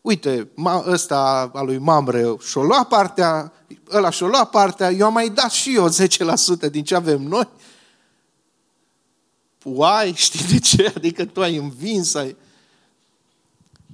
[0.00, 0.48] Uite,
[0.86, 3.52] ăsta a lui Mamre și-o lua partea,
[3.92, 7.48] ăla și-o lua partea, eu am mai dat și eu 10% din ce avem noi.
[9.62, 10.92] Uai, știi de ce?
[10.96, 12.36] Adică tu ai învins, ai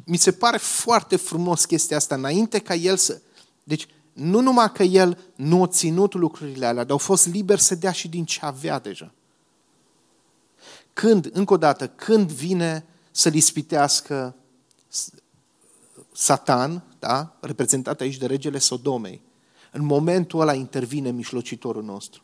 [0.04, 3.20] mi se pare foarte frumos chestia asta, înainte ca el să...
[3.64, 7.74] Deci, nu numai că el nu a ținut lucrurile alea, dar au fost liber să
[7.74, 9.12] dea și din ce avea deja.
[10.92, 14.36] Când, încă o dată, când vine să-l ispitească
[16.12, 17.36] Satan, da?
[17.40, 19.22] reprezentat aici de regele Sodomei,
[19.72, 22.22] în momentul ăla intervine mișlocitorul nostru.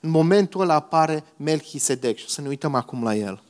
[0.00, 3.42] În momentul ăla apare Melchisedec și să ne uităm acum la el.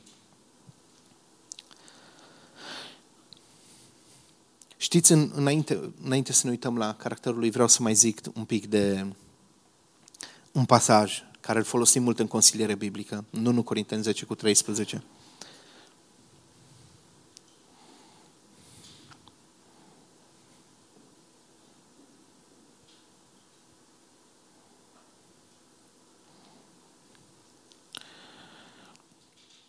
[4.87, 8.45] Știți, în, înainte, înainte să ne uităm la caracterul lui, vreau să mai zic un
[8.45, 9.05] pic de
[10.51, 15.03] un pasaj care îl folosim mult în consiliere biblică, nu 1 Corinteni 10 cu 13.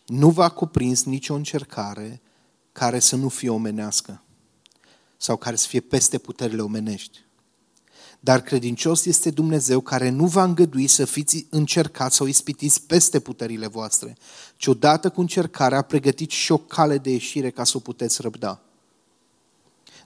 [0.06, 2.20] Nu va cuprins nicio încercare
[2.72, 4.22] care să nu fie omenească
[5.20, 7.26] sau care să fie peste puterile omenești.
[8.20, 13.66] Dar credincios este Dumnezeu care nu va îngădui să fiți încercați sau ispitiți peste puterile
[13.66, 14.16] voastre,
[14.56, 18.22] ci odată cu încercarea a pregătit și o cale de ieșire ca să o puteți
[18.22, 18.60] răbda.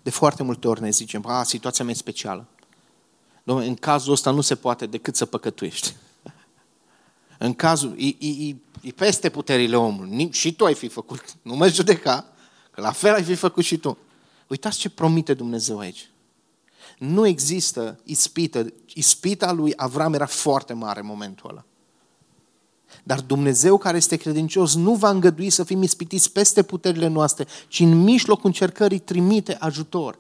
[0.03, 2.47] De foarte multe ori ne zicem, a, situația mea e specială.
[3.41, 5.97] Dom'le, în cazul ăsta nu se poate decât să păcătuiești.
[7.39, 10.33] în cazul, e, e, e, e peste puterile omului.
[10.33, 12.27] Și tu ai fi făcut, nu mă judeca,
[12.71, 13.99] că la fel ai fi făcut și tu.
[14.53, 16.11] Uitați ce promite Dumnezeu aici.
[16.99, 18.73] Nu există ispită.
[18.95, 21.65] Ispita lui Avram era foarte mare în momentul ăla.
[23.03, 27.81] Dar Dumnezeu care este credincios nu va îngădui să fim ispitiți peste puterile noastre, ci
[27.81, 30.19] în mijlocul încercării trimite ajutor.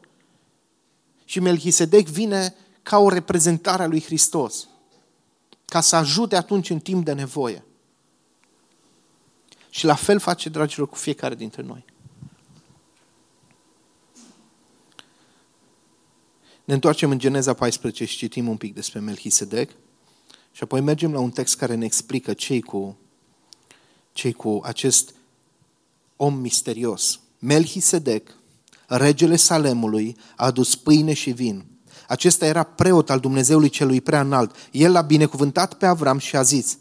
[1.24, 4.68] Și Melchisedec vine ca o reprezentare a lui Hristos,
[5.64, 7.64] ca să ajute atunci în timp de nevoie.
[9.70, 11.91] Și la fel face, dragilor, cu fiecare dintre noi.
[16.64, 19.70] Ne întoarcem în Geneza 14 și citim un pic despre Melchisedec
[20.52, 22.96] și apoi mergem la un text care ne explică ce cu,
[24.12, 25.14] ce cu acest
[26.16, 27.20] om misterios.
[27.38, 28.36] Melchisedec,
[28.86, 31.64] regele Salemului, a adus pâine și vin.
[32.08, 34.56] Acesta era preot al Dumnezeului celui prea înalt.
[34.70, 36.78] El l-a binecuvântat pe Avram și a zis,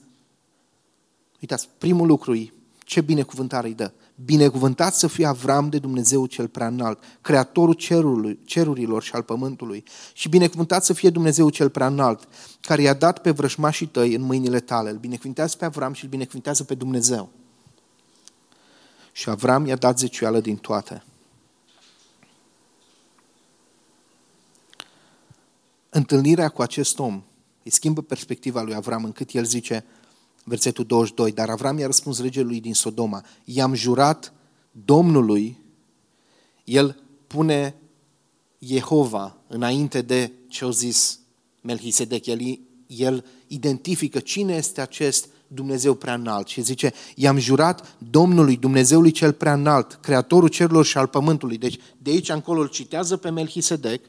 [1.39, 2.53] uitați, primul lucru e,
[2.86, 3.91] ce binecuvântare îi dă.
[4.26, 9.84] Binecuvântat să fie Avram de Dumnezeu cel prea înalt, creatorul cerului, cerurilor și al pământului.
[10.13, 12.28] Și binecuvântat să fie Dumnezeu cel prea înalt,
[12.61, 14.89] care i-a dat pe vrășmașii tăi în mâinile tale.
[14.89, 17.30] Îl binecuvântează pe Avram și îl binecuvântează pe Dumnezeu.
[19.11, 21.03] Și Avram i-a dat zeciuială din toate.
[25.89, 27.24] Întâlnirea cu acest om
[27.63, 29.86] îi schimbă perspectiva lui Avram încât el zice,
[30.44, 34.34] versetul 22, dar Avram i-a răspuns regelui din Sodoma, i-am jurat
[34.86, 35.58] Domnului,
[36.64, 37.76] el pune
[38.60, 41.20] Jehova înainte de ce au zis
[41.62, 48.58] Melchisedec, el, el identifică cine este acest Dumnezeu prea înalt și zice, i-am jurat Domnului,
[48.58, 51.58] Dumnezeului cel prea înalt, Creatorul cerurilor și al pământului.
[51.58, 54.02] Deci de aici încolo îl citează pe Melchisedec,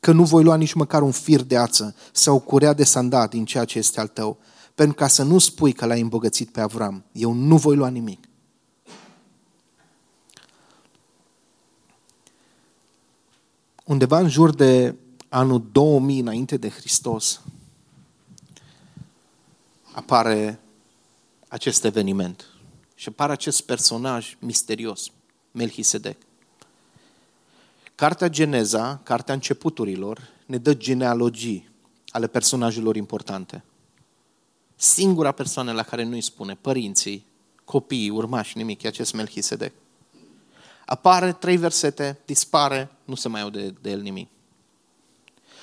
[0.00, 3.44] că nu voi lua nici măcar un fir de ață sau curea de sandat din
[3.44, 4.38] ceea ce este al tău,
[4.78, 7.04] pentru ca să nu spui că l-ai îmbogățit pe Avram.
[7.12, 8.24] Eu nu voi lua nimic.
[13.84, 14.94] Undeva în jur de
[15.28, 17.40] anul 2000 înainte de Hristos
[19.92, 20.60] apare
[21.48, 22.46] acest eveniment
[22.94, 25.10] și apare acest personaj misterios,
[25.50, 26.16] Melchisedec.
[27.94, 31.68] Cartea Geneza, cartea începuturilor, ne dă genealogii
[32.08, 33.62] ale personajelor importante.
[34.80, 37.26] Singura persoană la care nu-i spune părinții,
[37.64, 39.72] copiii, urmași, nimic, e acest Melchisedec.
[40.86, 44.28] Apare trei versete, dispare, nu se mai aude de el nimic.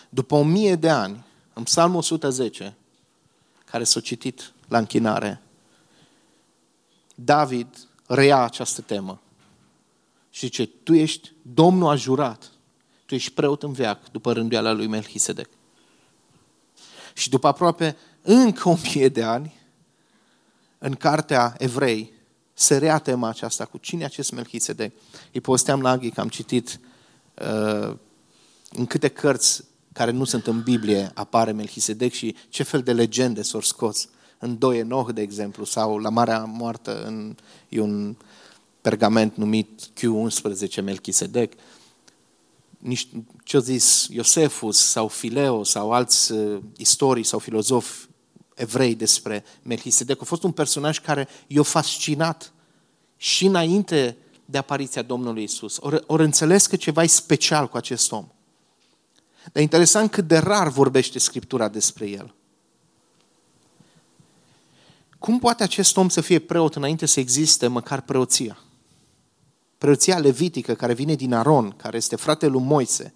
[0.10, 2.76] După o mie de ani, în Psalmul 110,
[3.66, 5.42] care s-a citit la închinare,
[7.16, 9.22] David reia această temă
[10.30, 12.52] și zice, tu ești, Domnul a jurat,
[13.06, 15.50] tu ești preot în veac după rânduiala lui Melchisedec.
[17.14, 19.54] Și după aproape încă o mie de ani,
[20.78, 22.14] în cartea Evrei,
[22.54, 24.94] se rea tema aceasta cu cine acest Melchisedec.
[25.32, 26.80] Îi posteam la Aghi că am citit
[27.42, 27.96] uh,
[28.72, 29.64] în câte cărți
[29.94, 34.10] care nu sunt în Biblie apare Melchisedec și ce fel de legende s-au scos.
[34.40, 37.36] În Doi Enoch, de exemplu, sau la Marea Moartă, în,
[37.70, 38.16] e un
[38.82, 41.54] pergament numit Q11 Melchisedec.
[43.44, 48.08] Ce-a zis Iosefus sau Fileo sau alți uh, istorii sau filozofi
[48.56, 50.22] evrei despre Melchisedec.
[50.22, 52.54] A fost un personaj care i-a fascinat
[53.18, 55.78] și înainte de apariția Domnului Isus.
[55.80, 58.28] Ori, ori înțeles că ceva e special cu acest om.
[59.52, 62.34] Dar interesant cât de rar vorbește Scriptura despre el.
[65.20, 68.60] Cum poate acest om să fie preot înainte să existe măcar preoția?
[69.78, 73.14] Preoția levitică care vine din Aron, care este fratele lui Moise,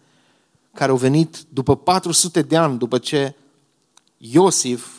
[0.74, 3.36] care au venit după 400 de ani după ce
[4.18, 4.99] Iosif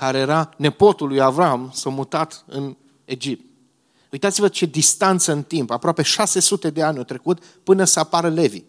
[0.00, 3.44] care era nepotul lui Avram, s-a mutat în Egipt.
[4.10, 8.62] Uitați-vă ce distanță în timp, aproape 600 de ani au trecut până să apară Levi,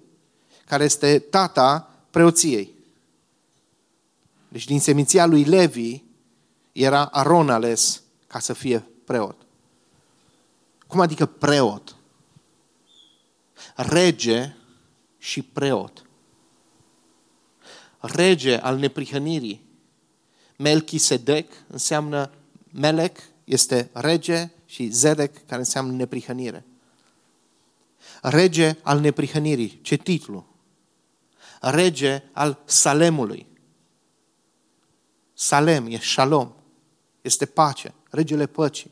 [0.66, 2.74] care este tata preoției.
[4.48, 6.04] Deci din seminția lui Levi
[6.72, 9.36] era Aron ales ca să fie preot.
[10.88, 11.96] Cum adică preot?
[13.76, 14.56] Rege
[15.18, 16.06] și preot.
[18.00, 19.70] Rege al neprihănirii
[20.62, 22.32] Melchisedec înseamnă
[22.72, 26.66] Melec, este rege, și Zedec, care înseamnă neprihănire.
[28.22, 29.80] Rege al neprihănirii.
[29.82, 30.46] Ce titlu?
[31.62, 33.48] Rege al Salemului.
[35.34, 36.52] Salem e shalom,
[37.22, 38.92] este pace, regele păcii.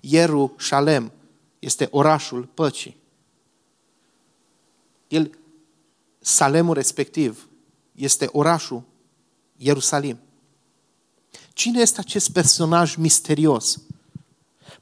[0.00, 1.12] Ieru Shalem
[1.58, 2.96] este orașul păcii.
[5.08, 5.38] El,
[6.18, 7.48] Salemul respectiv,
[7.92, 8.82] este orașul
[9.56, 10.18] Ierusalim.
[11.52, 13.80] Cine este acest personaj misterios?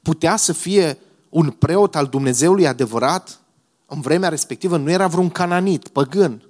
[0.01, 0.97] Putea să fie
[1.29, 3.39] un preot al Dumnezeului adevărat?
[3.85, 6.43] În vremea respectivă nu era vreun cananit, păgân.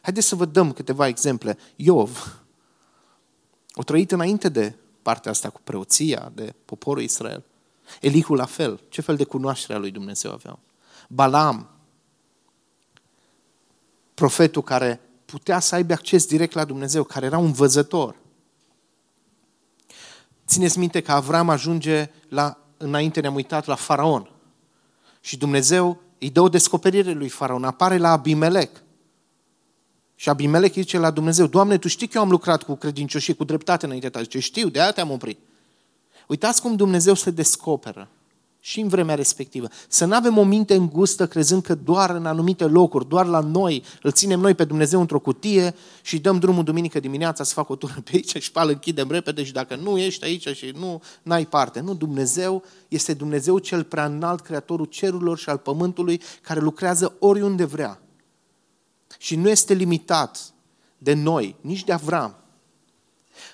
[0.00, 1.58] Haideți să vă dăm câteva exemple.
[1.76, 2.40] Iov
[3.74, 7.44] o trăit înainte de partea asta cu preoția, de poporul Israel.
[8.00, 8.80] Elihu la fel.
[8.88, 10.58] Ce fel de cunoaștere a lui Dumnezeu aveau?
[11.08, 11.70] Balam,
[14.14, 18.16] profetul care putea să aibă acces direct la Dumnezeu, care era un văzător.
[20.50, 24.30] Țineți minte că Avram ajunge la, înainte ne-am uitat la faraon.
[25.20, 28.82] Și Dumnezeu îi dă o descoperire lui Faraon, apare la Abimelec.
[30.14, 33.44] Și Abimelec zice la Dumnezeu, Doamne, Tu știi că eu am lucrat cu credincioșie, cu
[33.44, 34.22] dreptate înainte ta.
[34.22, 35.38] Zice, știu, de aia te-am oprit.
[36.26, 38.08] Uitați cum Dumnezeu se descoperă
[38.60, 39.68] și în vremea respectivă.
[39.88, 43.84] Să nu avem o minte îngustă crezând că doar în anumite locuri, doar la noi,
[44.02, 47.76] îl ținem noi pe Dumnezeu într-o cutie și dăm drumul duminică dimineața să fac o
[47.76, 51.46] tură pe aici și pe închidem repede și dacă nu ești aici și nu, n-ai
[51.46, 51.80] parte.
[51.80, 57.64] Nu, Dumnezeu este Dumnezeu cel prea înalt, creatorul cerurilor și al pământului, care lucrează oriunde
[57.64, 58.02] vrea.
[59.18, 60.52] Și nu este limitat
[60.98, 62.34] de noi, nici de Avram.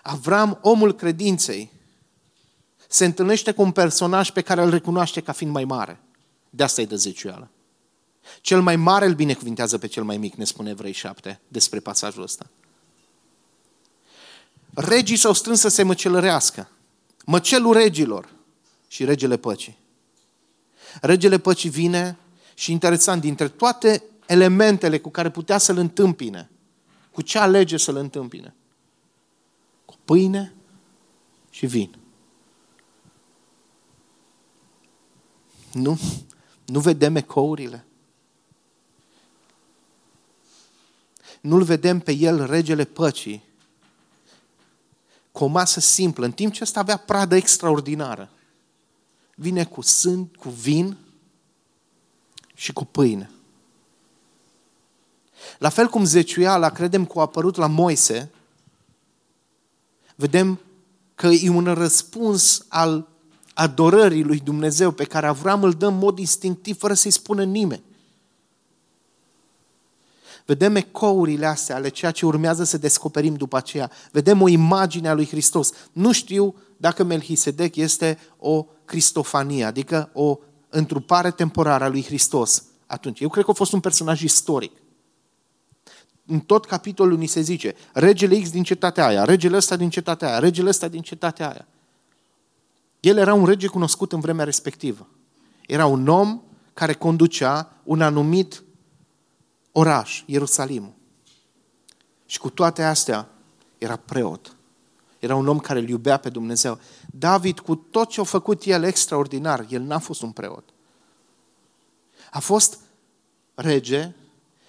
[0.02, 1.70] Avram, omul credinței,
[2.88, 6.00] se întâlnește cu un personaj pe care îl recunoaște ca fiind mai mare.
[6.50, 7.50] De asta e de zeciuială.
[8.40, 12.22] Cel mai mare îl binecuvintează pe cel mai mic, ne spune Evrei 7 despre pasajul
[12.22, 12.46] ăsta.
[14.74, 16.68] Regii s-au strâns să se măcelărească.
[17.24, 18.28] Măcelul regilor
[18.88, 19.78] și regele păcii.
[21.00, 22.16] Regele păcii vine
[22.54, 26.50] și interesant, dintre toate elementele cu care putea să-l întâmpine,
[27.12, 28.54] cu ce alege să-l întâmpine?
[29.84, 30.54] Cu pâine
[31.50, 31.96] și vin.
[35.76, 35.98] Nu,
[36.64, 37.86] nu vedem ecourile.
[41.40, 43.44] Nu-l vedem pe el, regele păcii,
[45.32, 48.30] cu o masă simplă, în timp ce ăsta avea pradă extraordinară.
[49.34, 50.96] Vine cu sân, cu vin
[52.54, 53.30] și cu pâine.
[55.58, 58.30] La fel cum zeciuiala, credem că a apărut la Moise,
[60.14, 60.60] vedem
[61.14, 63.08] că e un răspuns al
[63.56, 67.82] adorării lui Dumnezeu pe care Avram îl dă în mod instinctiv fără să-i spună nimeni.
[70.44, 73.90] Vedem ecourile astea ale ceea ce urmează să descoperim după aceea.
[74.12, 75.72] Vedem o imagine a lui Hristos.
[75.92, 80.38] Nu știu dacă Melchisedec este o cristofanie, adică o
[80.68, 83.20] întrupare temporară a lui Hristos atunci.
[83.20, 84.72] Eu cred că a fost un personaj istoric.
[86.26, 90.28] În tot capitolul ni se zice, regele X din cetatea aia, regele ăsta din cetatea
[90.28, 91.66] aia, regele ăsta din cetatea aia.
[93.00, 95.08] El era un rege cunoscut în vremea respectivă.
[95.66, 96.40] Era un om
[96.74, 98.62] care conducea un anumit
[99.72, 100.94] oraș, Ierusalimul.
[102.26, 103.28] Și cu toate astea,
[103.78, 104.56] era preot.
[105.18, 106.78] Era un om care îl iubea pe Dumnezeu.
[107.10, 110.64] David, cu tot ce a făcut el extraordinar, el n-a fost un preot.
[112.30, 112.78] A fost
[113.54, 114.14] rege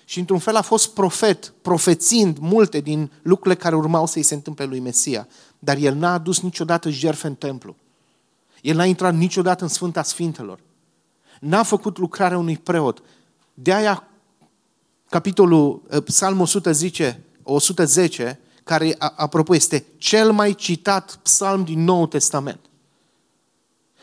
[0.06, 4.66] și într-un fel a fost profet, profețind multe din lucrurile care urmau să-i se întâmple
[4.66, 5.28] lui Mesia.
[5.60, 7.76] Dar el n-a adus niciodată jertfe în templu.
[8.68, 10.60] El n-a intrat niciodată în Sfânta Sfintelor.
[11.40, 13.02] N-a făcut lucrarea unui preot.
[13.54, 14.08] De aia,
[15.10, 22.08] capitolul, eh, psalmul 100 zice, 110, care, apropo, este cel mai citat psalm din Noul
[22.08, 22.60] Testament,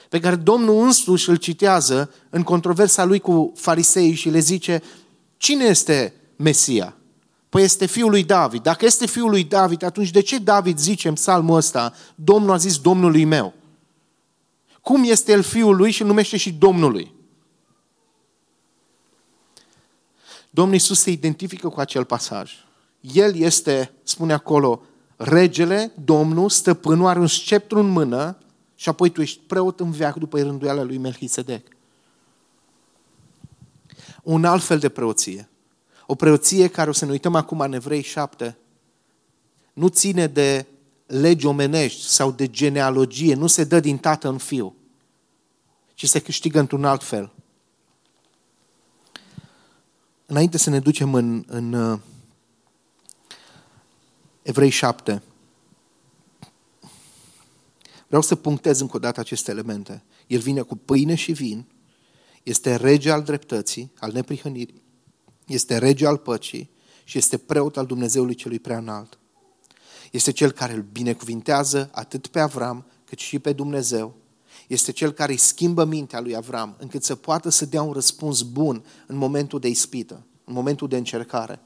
[0.08, 4.82] pe care Domnul însuși îl citează în controversa lui cu farisei și le zice,
[5.36, 6.96] cine este Mesia?
[7.48, 8.62] Păi este fiul lui David.
[8.62, 12.56] Dacă este fiul lui David, atunci de ce David zice în psalmul ăsta, Domnul a
[12.56, 13.54] zis Domnului meu?
[14.85, 17.14] Cum este el fiul lui și îl numește și Domnului.
[20.51, 22.53] Domnul Iisus se identifică cu acel pasaj.
[23.01, 24.82] El este, spune acolo,
[25.16, 28.39] regele, Domnul, stăpânul, are un sceptru în mână
[28.74, 31.66] și apoi tu ești preot în veac după rânduiala lui Melchisedec.
[34.22, 35.49] Un alt fel de preoție.
[36.07, 38.57] O preoție care, o să ne uităm acum în Evrei 7,
[39.72, 40.66] nu ține de
[41.07, 44.74] legi omenești sau de genealogie, nu se dă din tată în fiu,
[45.94, 47.32] ci se câștigă într-un alt fel.
[50.26, 51.98] Înainte să ne ducem în, în uh,
[54.42, 55.22] Evrei 7,
[58.07, 60.02] vreau să punctez încă o dată aceste elemente.
[60.26, 61.66] El vine cu pâine și vin,
[62.42, 64.82] este rege al dreptății, al neprihănirii,
[65.46, 66.70] este rege al păcii
[67.05, 69.18] și este preot al Dumnezeului celui prea înalt.
[70.14, 74.14] Este cel care îl binecuvintează atât pe Avram cât și pe Dumnezeu.
[74.66, 78.42] Este cel care îi schimbă mintea lui Avram încât să poată să dea un răspuns
[78.42, 81.60] bun în momentul de ispită, în momentul de încercare.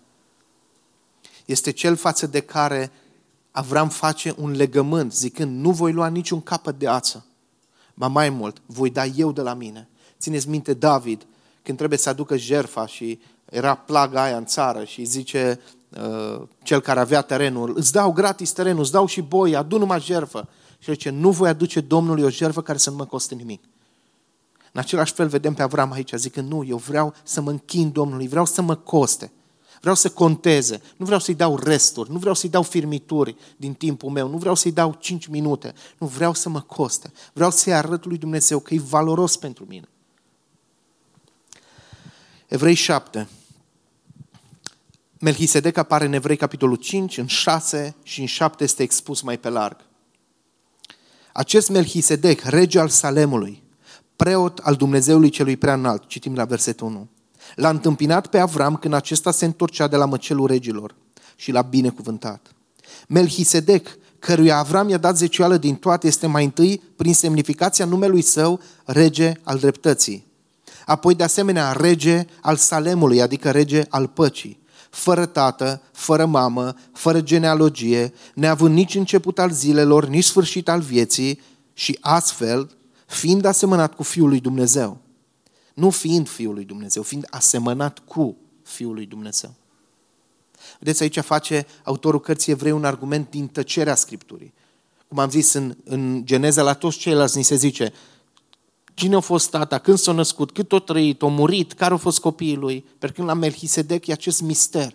[1.45, 2.93] Este cel față de care
[3.51, 7.27] Avram face un legământ zicând nu voi lua niciun capăt de ață,
[7.95, 9.89] ba mai mult, voi da eu de la mine.
[10.21, 11.27] Țineți minte David,
[11.63, 15.78] când trebuie să aducă jerfa și era plaga aia în țară și zice Uh,
[16.63, 20.49] cel care avea terenul, îți dau gratis terenul, îți dau și boi, adu numai jerfă.
[20.79, 23.65] Și zice, nu voi aduce Domnului o jerfă care să nu mă coste nimic.
[24.73, 28.29] În același fel vedem pe Avram aici, zică, nu, eu vreau să mă închin Domnului,
[28.29, 29.33] vreau să mă coste.
[29.81, 34.11] Vreau să conteze, nu vreau să-i dau resturi, nu vreau să-i dau firmituri din timpul
[34.11, 37.13] meu, nu vreau să-i dau 5 minute, nu vreau să mă coste.
[37.33, 39.89] Vreau să-i arăt lui Dumnezeu că e valoros pentru mine.
[42.47, 43.29] Evrei 7.
[45.21, 49.49] Melchisedec apare în Evrei capitolul 5, în 6 și în 7 este expus mai pe
[49.49, 49.77] larg.
[51.33, 53.63] Acest Melchisedec, rege al Salemului,
[54.17, 57.09] preot al Dumnezeului celui prea înalt, citim la versetul 1,
[57.55, 60.95] l-a întâmpinat pe Avram când acesta se întorcea de la măcelul regilor
[61.37, 62.53] și l-a binecuvântat.
[63.09, 63.89] Melchisedec,
[64.19, 69.33] căruia Avram i-a dat zecioală din toate, este mai întâi, prin semnificația numelui său, rege
[69.43, 70.27] al dreptății.
[70.87, 74.67] Apoi, de asemenea, rege al Salemului, adică rege al păcii
[74.99, 81.41] fără tată, fără mamă, fără genealogie, neavând nici început al zilelor, nici sfârșit al vieții
[81.75, 82.71] și astfel
[83.07, 84.99] fiind asemănat cu Fiul lui Dumnezeu.
[85.75, 89.55] Nu fiind Fiul lui Dumnezeu, fiind asemănat cu Fiul lui Dumnezeu.
[90.79, 94.53] Vedeți, aici face autorul cărții evrei un argument din tăcerea Scripturii.
[95.09, 97.93] Cum am zis în, în Geneza, la toți ceilalți ni se zice
[98.99, 102.21] cine a fost tata, când s-a născut, cât a trăit, a murit, care au fost
[102.21, 102.85] copiii lui.
[102.99, 104.95] Per când la Melchisedec e acest mister.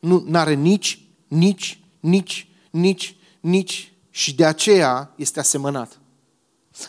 [0.00, 6.00] Nu are nici, nici, nici, nici, nici și de aceea este asemănat.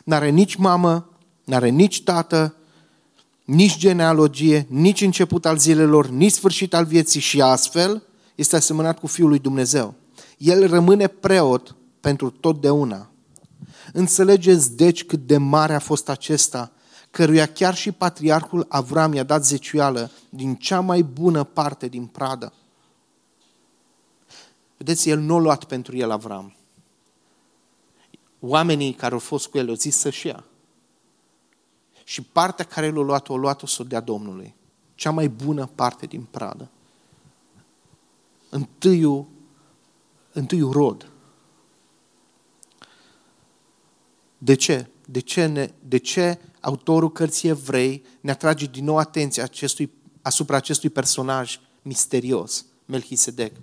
[0.04, 1.10] N-are nici mamă,
[1.44, 2.56] n-are nici tată,
[3.46, 8.04] nici genealogie, nici început al zilelor, nici sfârșit al vieții și astfel
[8.36, 9.94] este asemănat cu Fiul lui Dumnezeu.
[10.38, 13.11] El rămâne preot pentru totdeauna.
[13.94, 16.72] Înțelegeți deci cât de mare a fost acesta,
[17.12, 22.54] căruia chiar și patriarhul Avram i-a dat zeciuială din cea mai bună parte din pradă.
[24.78, 26.56] Vedeți, el nu a luat pentru el Avram.
[28.40, 30.44] Oamenii care au fost cu el au zis să-și ia.
[32.04, 34.56] Și partea care l-a luat, o luat-o să o dea Domnului.
[34.96, 36.70] Cea mai bună parte din pradă.
[38.50, 39.26] Întâiul,
[40.32, 41.11] întâiul rod.
[44.44, 44.88] De ce?
[45.06, 50.58] De ce, ne, de ce autorul cărții evrei ne atrage din nou atenția acestui, asupra
[50.58, 53.54] acestui personaj misterios, Melchisedec?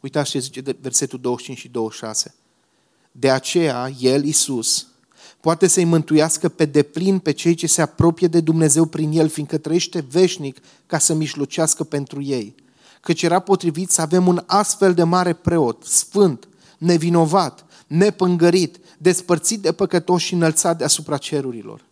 [0.00, 2.34] Uitați ce zice de versetul 25 și 26.
[3.12, 4.86] De aceea, El, Isus,
[5.40, 9.58] poate să-i mântuiască pe deplin pe cei ce se apropie de Dumnezeu prin El, fiindcă
[9.58, 12.54] trăiește veșnic ca să mișlucească pentru ei.
[13.00, 19.72] Căci era potrivit să avem un astfel de mare preot, sfânt, nevinovat, nepângărit, despărțit de
[19.72, 21.84] păcătoși și înălțat deasupra cerurilor.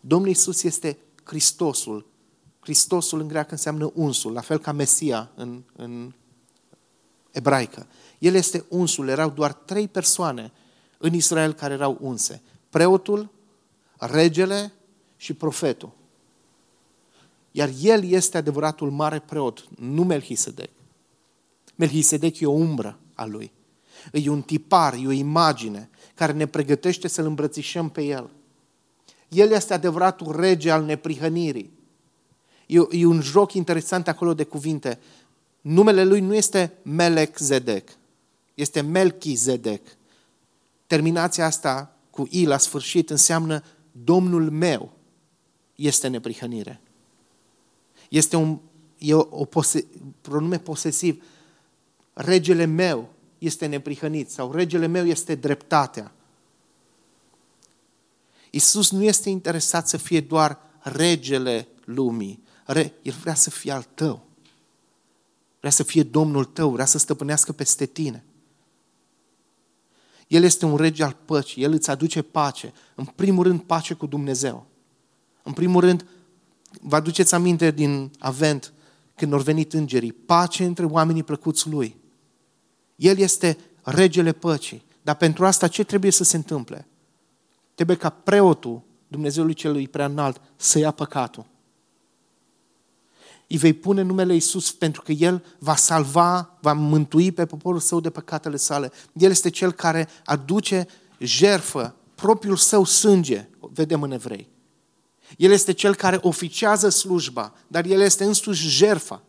[0.00, 2.06] Domnul Isus este Hristosul.
[2.60, 6.12] Hristosul în greacă înseamnă unsul, la fel ca Mesia în, în
[7.30, 7.86] ebraică.
[8.18, 10.52] El este unsul, erau doar trei persoane
[10.98, 12.42] în Israel care erau unse.
[12.70, 13.30] Preotul,
[13.98, 14.72] regele
[15.16, 15.92] și profetul.
[17.50, 20.70] Iar el este adevăratul mare preot, nu Melchisedec.
[21.74, 23.52] Melchisedec e o umbră a lui.
[24.12, 28.30] E un tipar, e o imagine care ne pregătește să-L îmbrățișăm pe El.
[29.28, 31.72] El este adevăratul rege al neprihănirii.
[32.66, 34.98] E, e un joc interesant acolo de cuvinte.
[35.60, 37.90] Numele lui nu este Melech Zedek,
[38.54, 39.82] este Melchi Zedek.
[40.86, 44.92] Terminația asta cu I la sfârșit înseamnă Domnul meu
[45.74, 46.80] este neprihănire.
[48.08, 48.58] Este un
[48.98, 49.86] e o, o pose,
[50.20, 51.24] pronume posesiv.
[52.12, 53.08] Regele meu
[53.44, 56.12] este neprihănit sau regele meu este dreptatea.
[58.50, 62.42] Isus nu este interesat să fie doar regele lumii.
[63.02, 64.26] El vrea să fie al tău.
[65.58, 68.24] Vrea să fie Domnul tău, vrea să stăpânească peste tine.
[70.26, 72.72] El este un rege al păcii, El îți aduce pace.
[72.94, 74.66] În primul rând, pace cu Dumnezeu.
[75.42, 76.06] În primul rând,
[76.80, 78.72] vă aduceți aminte din avent
[79.14, 81.96] când au venit îngerii, pace între oamenii plăcuți Lui.
[82.96, 84.84] El este regele păcii.
[85.02, 86.88] Dar pentru asta ce trebuie să se întâmple?
[87.74, 91.46] Trebuie ca preotul Dumnezeului celui prea înalt să ia păcatul.
[93.48, 98.00] Îi vei pune numele Iisus pentru că El va salva, va mântui pe poporul său
[98.00, 98.92] de păcatele sale.
[99.12, 100.86] El este Cel care aduce
[101.18, 104.48] jerfă, propriul său sânge, vedem în evrei.
[105.36, 109.22] El este Cel care oficiază slujba, dar El este însuși jerfa.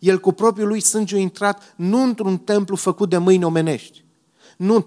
[0.00, 4.04] El cu propriul lui sânge a intrat nu într-un templu făcut de mâini omenești,
[4.56, 4.86] nu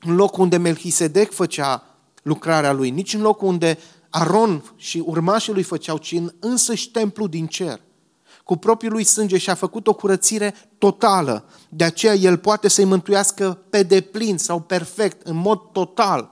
[0.00, 1.84] în locul unde Melchisedec făcea
[2.22, 3.78] lucrarea lui, nici în locul unde
[4.10, 7.80] Aron și urmașii lui făceau, ci în însăși templu din cer.
[8.44, 11.44] Cu propriul lui sânge și-a făcut o curățire totală.
[11.68, 16.30] De aceea el poate să-i mântuiască pe deplin sau perfect, în mod total,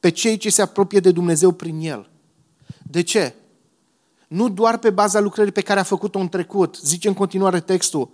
[0.00, 2.10] pe cei ce se apropie de Dumnezeu prin el.
[2.82, 3.34] De ce?
[4.32, 8.08] Nu doar pe baza lucrării pe care a făcut-o în trecut, zice în continuare textul,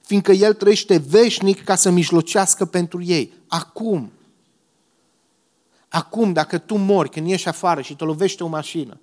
[0.00, 3.32] fiindcă El trăiește veșnic ca să mijlocească pentru ei.
[3.48, 4.12] Acum.
[5.88, 9.00] Acum, dacă tu mori când ieși afară și te lovește o mașină,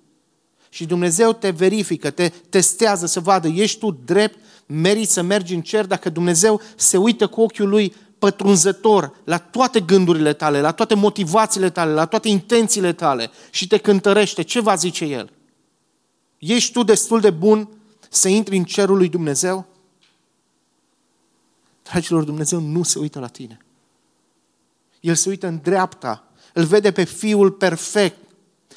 [0.68, 5.60] și Dumnezeu te verifică, te testează să vadă, ești tu drept, meriți să mergi în
[5.60, 10.94] cer, dacă Dumnezeu se uită cu ochiul lui pătrunzător la toate gândurile tale, la toate
[10.94, 15.32] motivațiile tale, la toate intențiile tale și te cântărește, ce va zice El?
[16.48, 17.68] Ești tu destul de bun
[18.08, 19.66] să intri în cerul lui Dumnezeu?
[21.82, 23.58] Dragilor, Dumnezeu nu se uită la tine.
[25.00, 28.16] El se uită în dreapta, îl vede pe Fiul perfect,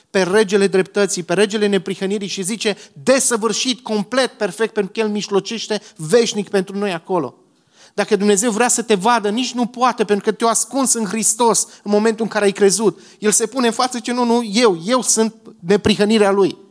[0.09, 5.81] pe regele dreptății, pe regele neprihănirii și zice desăvârșit, complet, perfect, pentru că El mișlocește
[5.95, 7.35] veșnic pentru noi acolo.
[7.93, 11.67] Dacă Dumnezeu vrea să te vadă, nici nu poate, pentru că te-a ascuns în Hristos
[11.83, 12.99] în momentul în care ai crezut.
[13.19, 16.63] El se pune în față ce nu, nu, eu, eu sunt neprihănirea Lui.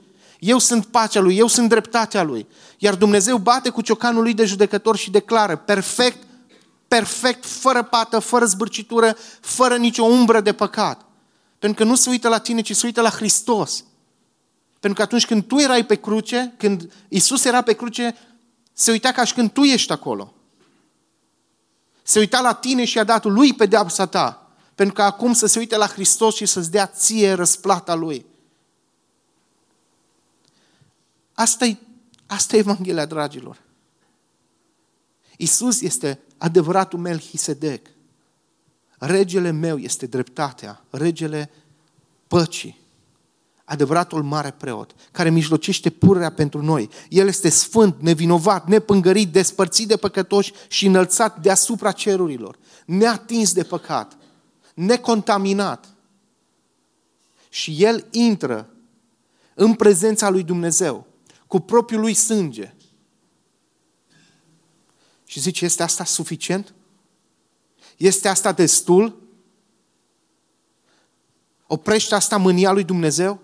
[0.45, 2.47] Eu sunt pacea Lui, eu sunt dreptatea Lui.
[2.79, 6.27] Iar Dumnezeu bate cu ciocanul Lui de judecător și declară perfect,
[6.89, 11.05] perfect, fără pată, fără zbârcitură, fără nicio umbră de păcat.
[11.59, 13.85] Pentru că nu se uită la tine, ci se uită la Hristos.
[14.81, 18.17] Pentru că atunci când tu erai pe cruce, când Isus era pe cruce,
[18.73, 20.35] se uita ca și când tu ești acolo.
[22.03, 24.51] Se uita la tine și a dat lui pedeapsa ta.
[24.75, 28.33] Pentru că acum să se uite la Hristos și să-ți dea ție răsplata lui.
[31.35, 31.77] Asta e,
[32.27, 33.63] asta e Evanghelia, dragilor.
[35.37, 37.87] Isus este adevăratul Melchisedec.
[38.99, 41.51] Regele meu este dreptatea, regele
[42.27, 42.81] păcii,
[43.65, 46.89] adevăratul mare preot, care mijlocește pururea pentru noi.
[47.09, 54.17] El este sfânt, nevinovat, nepângărit, despărțit de păcătoși și înălțat deasupra cerurilor, neatins de păcat,
[54.75, 55.89] necontaminat.
[57.49, 58.69] Și El intră
[59.55, 61.07] în prezența lui Dumnezeu
[61.55, 62.75] cu propriul lui sânge.
[65.25, 66.75] Și zice, este asta suficient?
[67.97, 69.23] Este asta destul?
[71.67, 73.41] Oprește asta mânia lui Dumnezeu?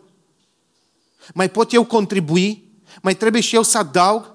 [1.34, 2.64] Mai pot eu contribui?
[3.02, 4.34] Mai trebuie și eu să adaug?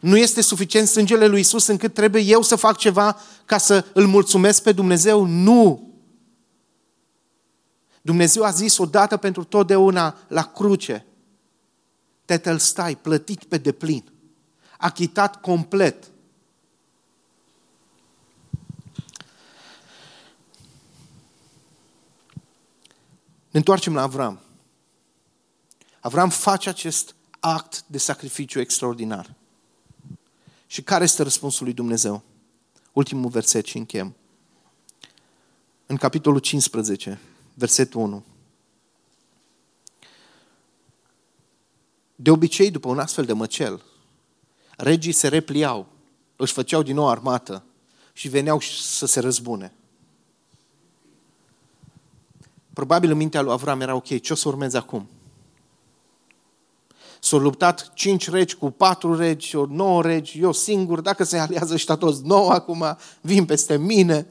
[0.00, 4.06] Nu este suficient sângele lui Isus încât trebuie eu să fac ceva ca să îl
[4.06, 5.24] mulțumesc pe Dumnezeu?
[5.24, 5.92] Nu!
[8.02, 11.07] Dumnezeu a zis odată pentru totdeauna la cruce,
[12.28, 14.04] Tetel stai, plătit pe deplin,
[14.78, 16.10] achitat complet.
[23.50, 24.40] Ne întoarcem la Avram.
[26.00, 29.34] Avram face acest act de sacrificiu extraordinar.
[30.66, 32.22] Și care este răspunsul lui Dumnezeu?
[32.92, 34.16] Ultimul verset și închem.
[35.86, 37.20] În capitolul 15,
[37.54, 38.24] versetul 1.
[42.20, 43.82] De obicei, după un astfel de măcel,
[44.76, 45.86] regii se repliau,
[46.36, 47.64] își făceau din nou armată
[48.12, 49.72] și veneau să se răzbune.
[52.72, 55.08] Probabil în mintea lui Avram era ok, ce o să urmeze acum?
[57.20, 61.74] S-au luptat cinci regi cu patru regi, o nouă regi, eu singur, dacă se aliază
[61.74, 64.26] ăștia toți nouă acum, vin peste mine.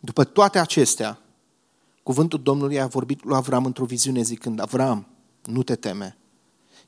[0.00, 1.18] După toate acestea,
[2.02, 5.06] cuvântul Domnului a vorbit lui Avram într-o viziune zicând, Avram,
[5.44, 6.16] nu te teme,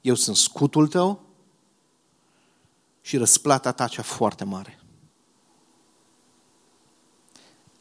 [0.01, 1.24] eu sunt scutul tău
[3.01, 4.80] și răsplata ta cea foarte mare.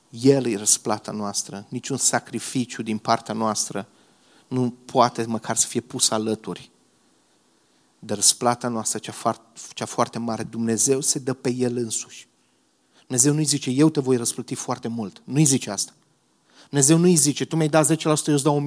[0.10, 3.88] El e răsplata noastră, niciun sacrificiu din partea noastră
[4.48, 6.72] nu poate măcar să fie pus alături
[8.00, 10.44] de răsplata noastră cea foarte, cea foarte mare.
[10.44, 12.28] Dumnezeu se dă pe El însuși.
[13.08, 15.22] Dumnezeu nu-i zice, eu te voi răsplăti foarte mult.
[15.24, 15.94] Nu-i zice asta.
[16.76, 18.64] Dumnezeu nu-i zice, tu mi-ai dat 10%, eu îți dau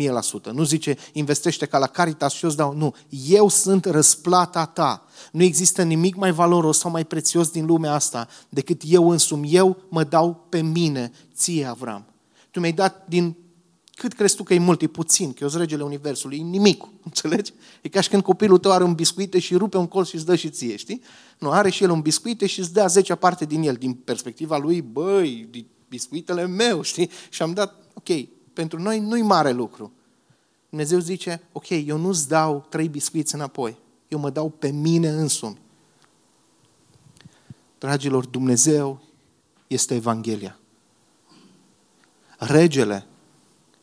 [0.50, 0.50] 1000%.
[0.52, 2.74] Nu zice, investește ca la Caritas și eu îți dau.
[2.76, 2.94] Nu,
[3.28, 5.04] eu sunt răsplata ta.
[5.32, 9.54] Nu există nimic mai valoros sau mai prețios din lumea asta decât eu însumi.
[9.54, 12.04] Eu mă dau pe mine, ție, Avram.
[12.50, 13.36] Tu mi-ai dat din
[13.94, 14.82] cât crezi tu că e mult?
[14.82, 17.52] E puțin, că eu sunt regele Universului, e nimic, înțelegi?
[17.82, 20.26] E ca și când copilul tău are un biscuite și rupe un colț și îți
[20.26, 21.02] dă și ție, știi?
[21.38, 23.74] Nu, are și el un biscuite și îți dă 10 parte din el.
[23.74, 25.48] Din perspectiva lui, băi,
[25.88, 27.10] biscuitele meu, știi?
[27.28, 29.92] Și am dat, ok, pentru noi nu-i mare lucru.
[30.68, 33.78] Dumnezeu zice, ok, eu nu-ți dau trei biscuiți înapoi,
[34.08, 35.58] eu mă dau pe mine însumi.
[37.78, 39.00] Dragilor, Dumnezeu
[39.66, 40.58] este Evanghelia.
[42.38, 43.06] Regele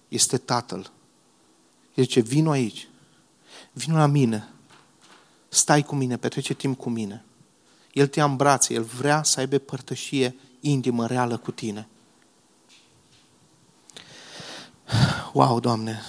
[0.07, 0.91] este Tatăl.
[1.93, 2.87] El zice, vino aici,
[3.71, 4.49] vino la mine,
[5.49, 7.25] stai cu mine, petrece timp cu mine.
[7.93, 11.87] El te ia în brațe, El vrea să aibă părtășie intimă, reală cu tine.
[15.35, 16.01] Wow, Doamne,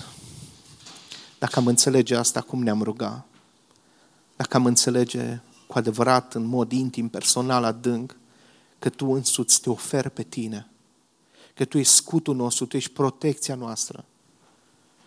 [1.39, 3.25] dacă am înțelege asta, cum ne-am ruga?
[4.37, 8.17] Dacă am înțelege cu adevărat, în mod intim, personal, adânc,
[8.79, 10.69] că Tu însuți te oferi pe Tine,
[11.55, 14.05] că Tu ești scutul nostru, Tu ești protecția noastră,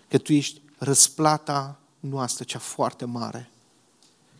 [0.08, 3.50] că Tu ești răsplata noastră, cea foarte mare,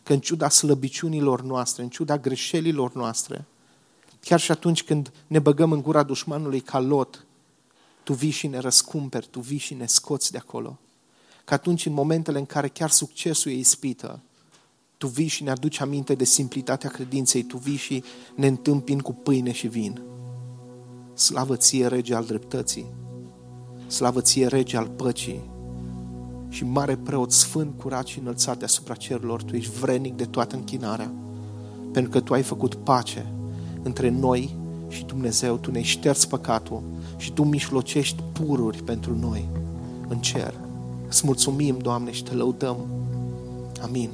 [0.02, 3.44] că în ciuda slăbiciunilor noastre, în ciuda greșelilor noastre,
[4.20, 7.24] chiar și atunci când ne băgăm în gura dușmanului ca lot,
[8.10, 10.78] tu vii și ne răscumperi, tu vii și ne scoți de acolo.
[11.44, 14.20] Că atunci, în momentele în care chiar succesul e ispită,
[14.96, 18.04] tu vii și ne aduci aminte de simplitatea credinței, tu vii și
[18.34, 20.02] ne întâmpini cu pâine și vin.
[21.14, 22.86] Slavă ție, Rege al dreptății,
[23.86, 25.50] slavă ție, Rege al păcii
[26.48, 31.12] și mare preot sfânt, curat și înălțat deasupra cerurilor, tu ești vrenic de toată închinarea,
[31.92, 33.32] pentru că tu ai făcut pace
[33.82, 34.56] între noi
[34.88, 36.82] și Dumnezeu, tu ne-ai șters păcatul
[37.20, 39.48] și Tu mișlocești pururi pentru noi
[40.08, 40.54] în cer.
[41.08, 42.76] Îți mulțumim, Doamne, și Te lăudăm.
[43.82, 44.10] Amin.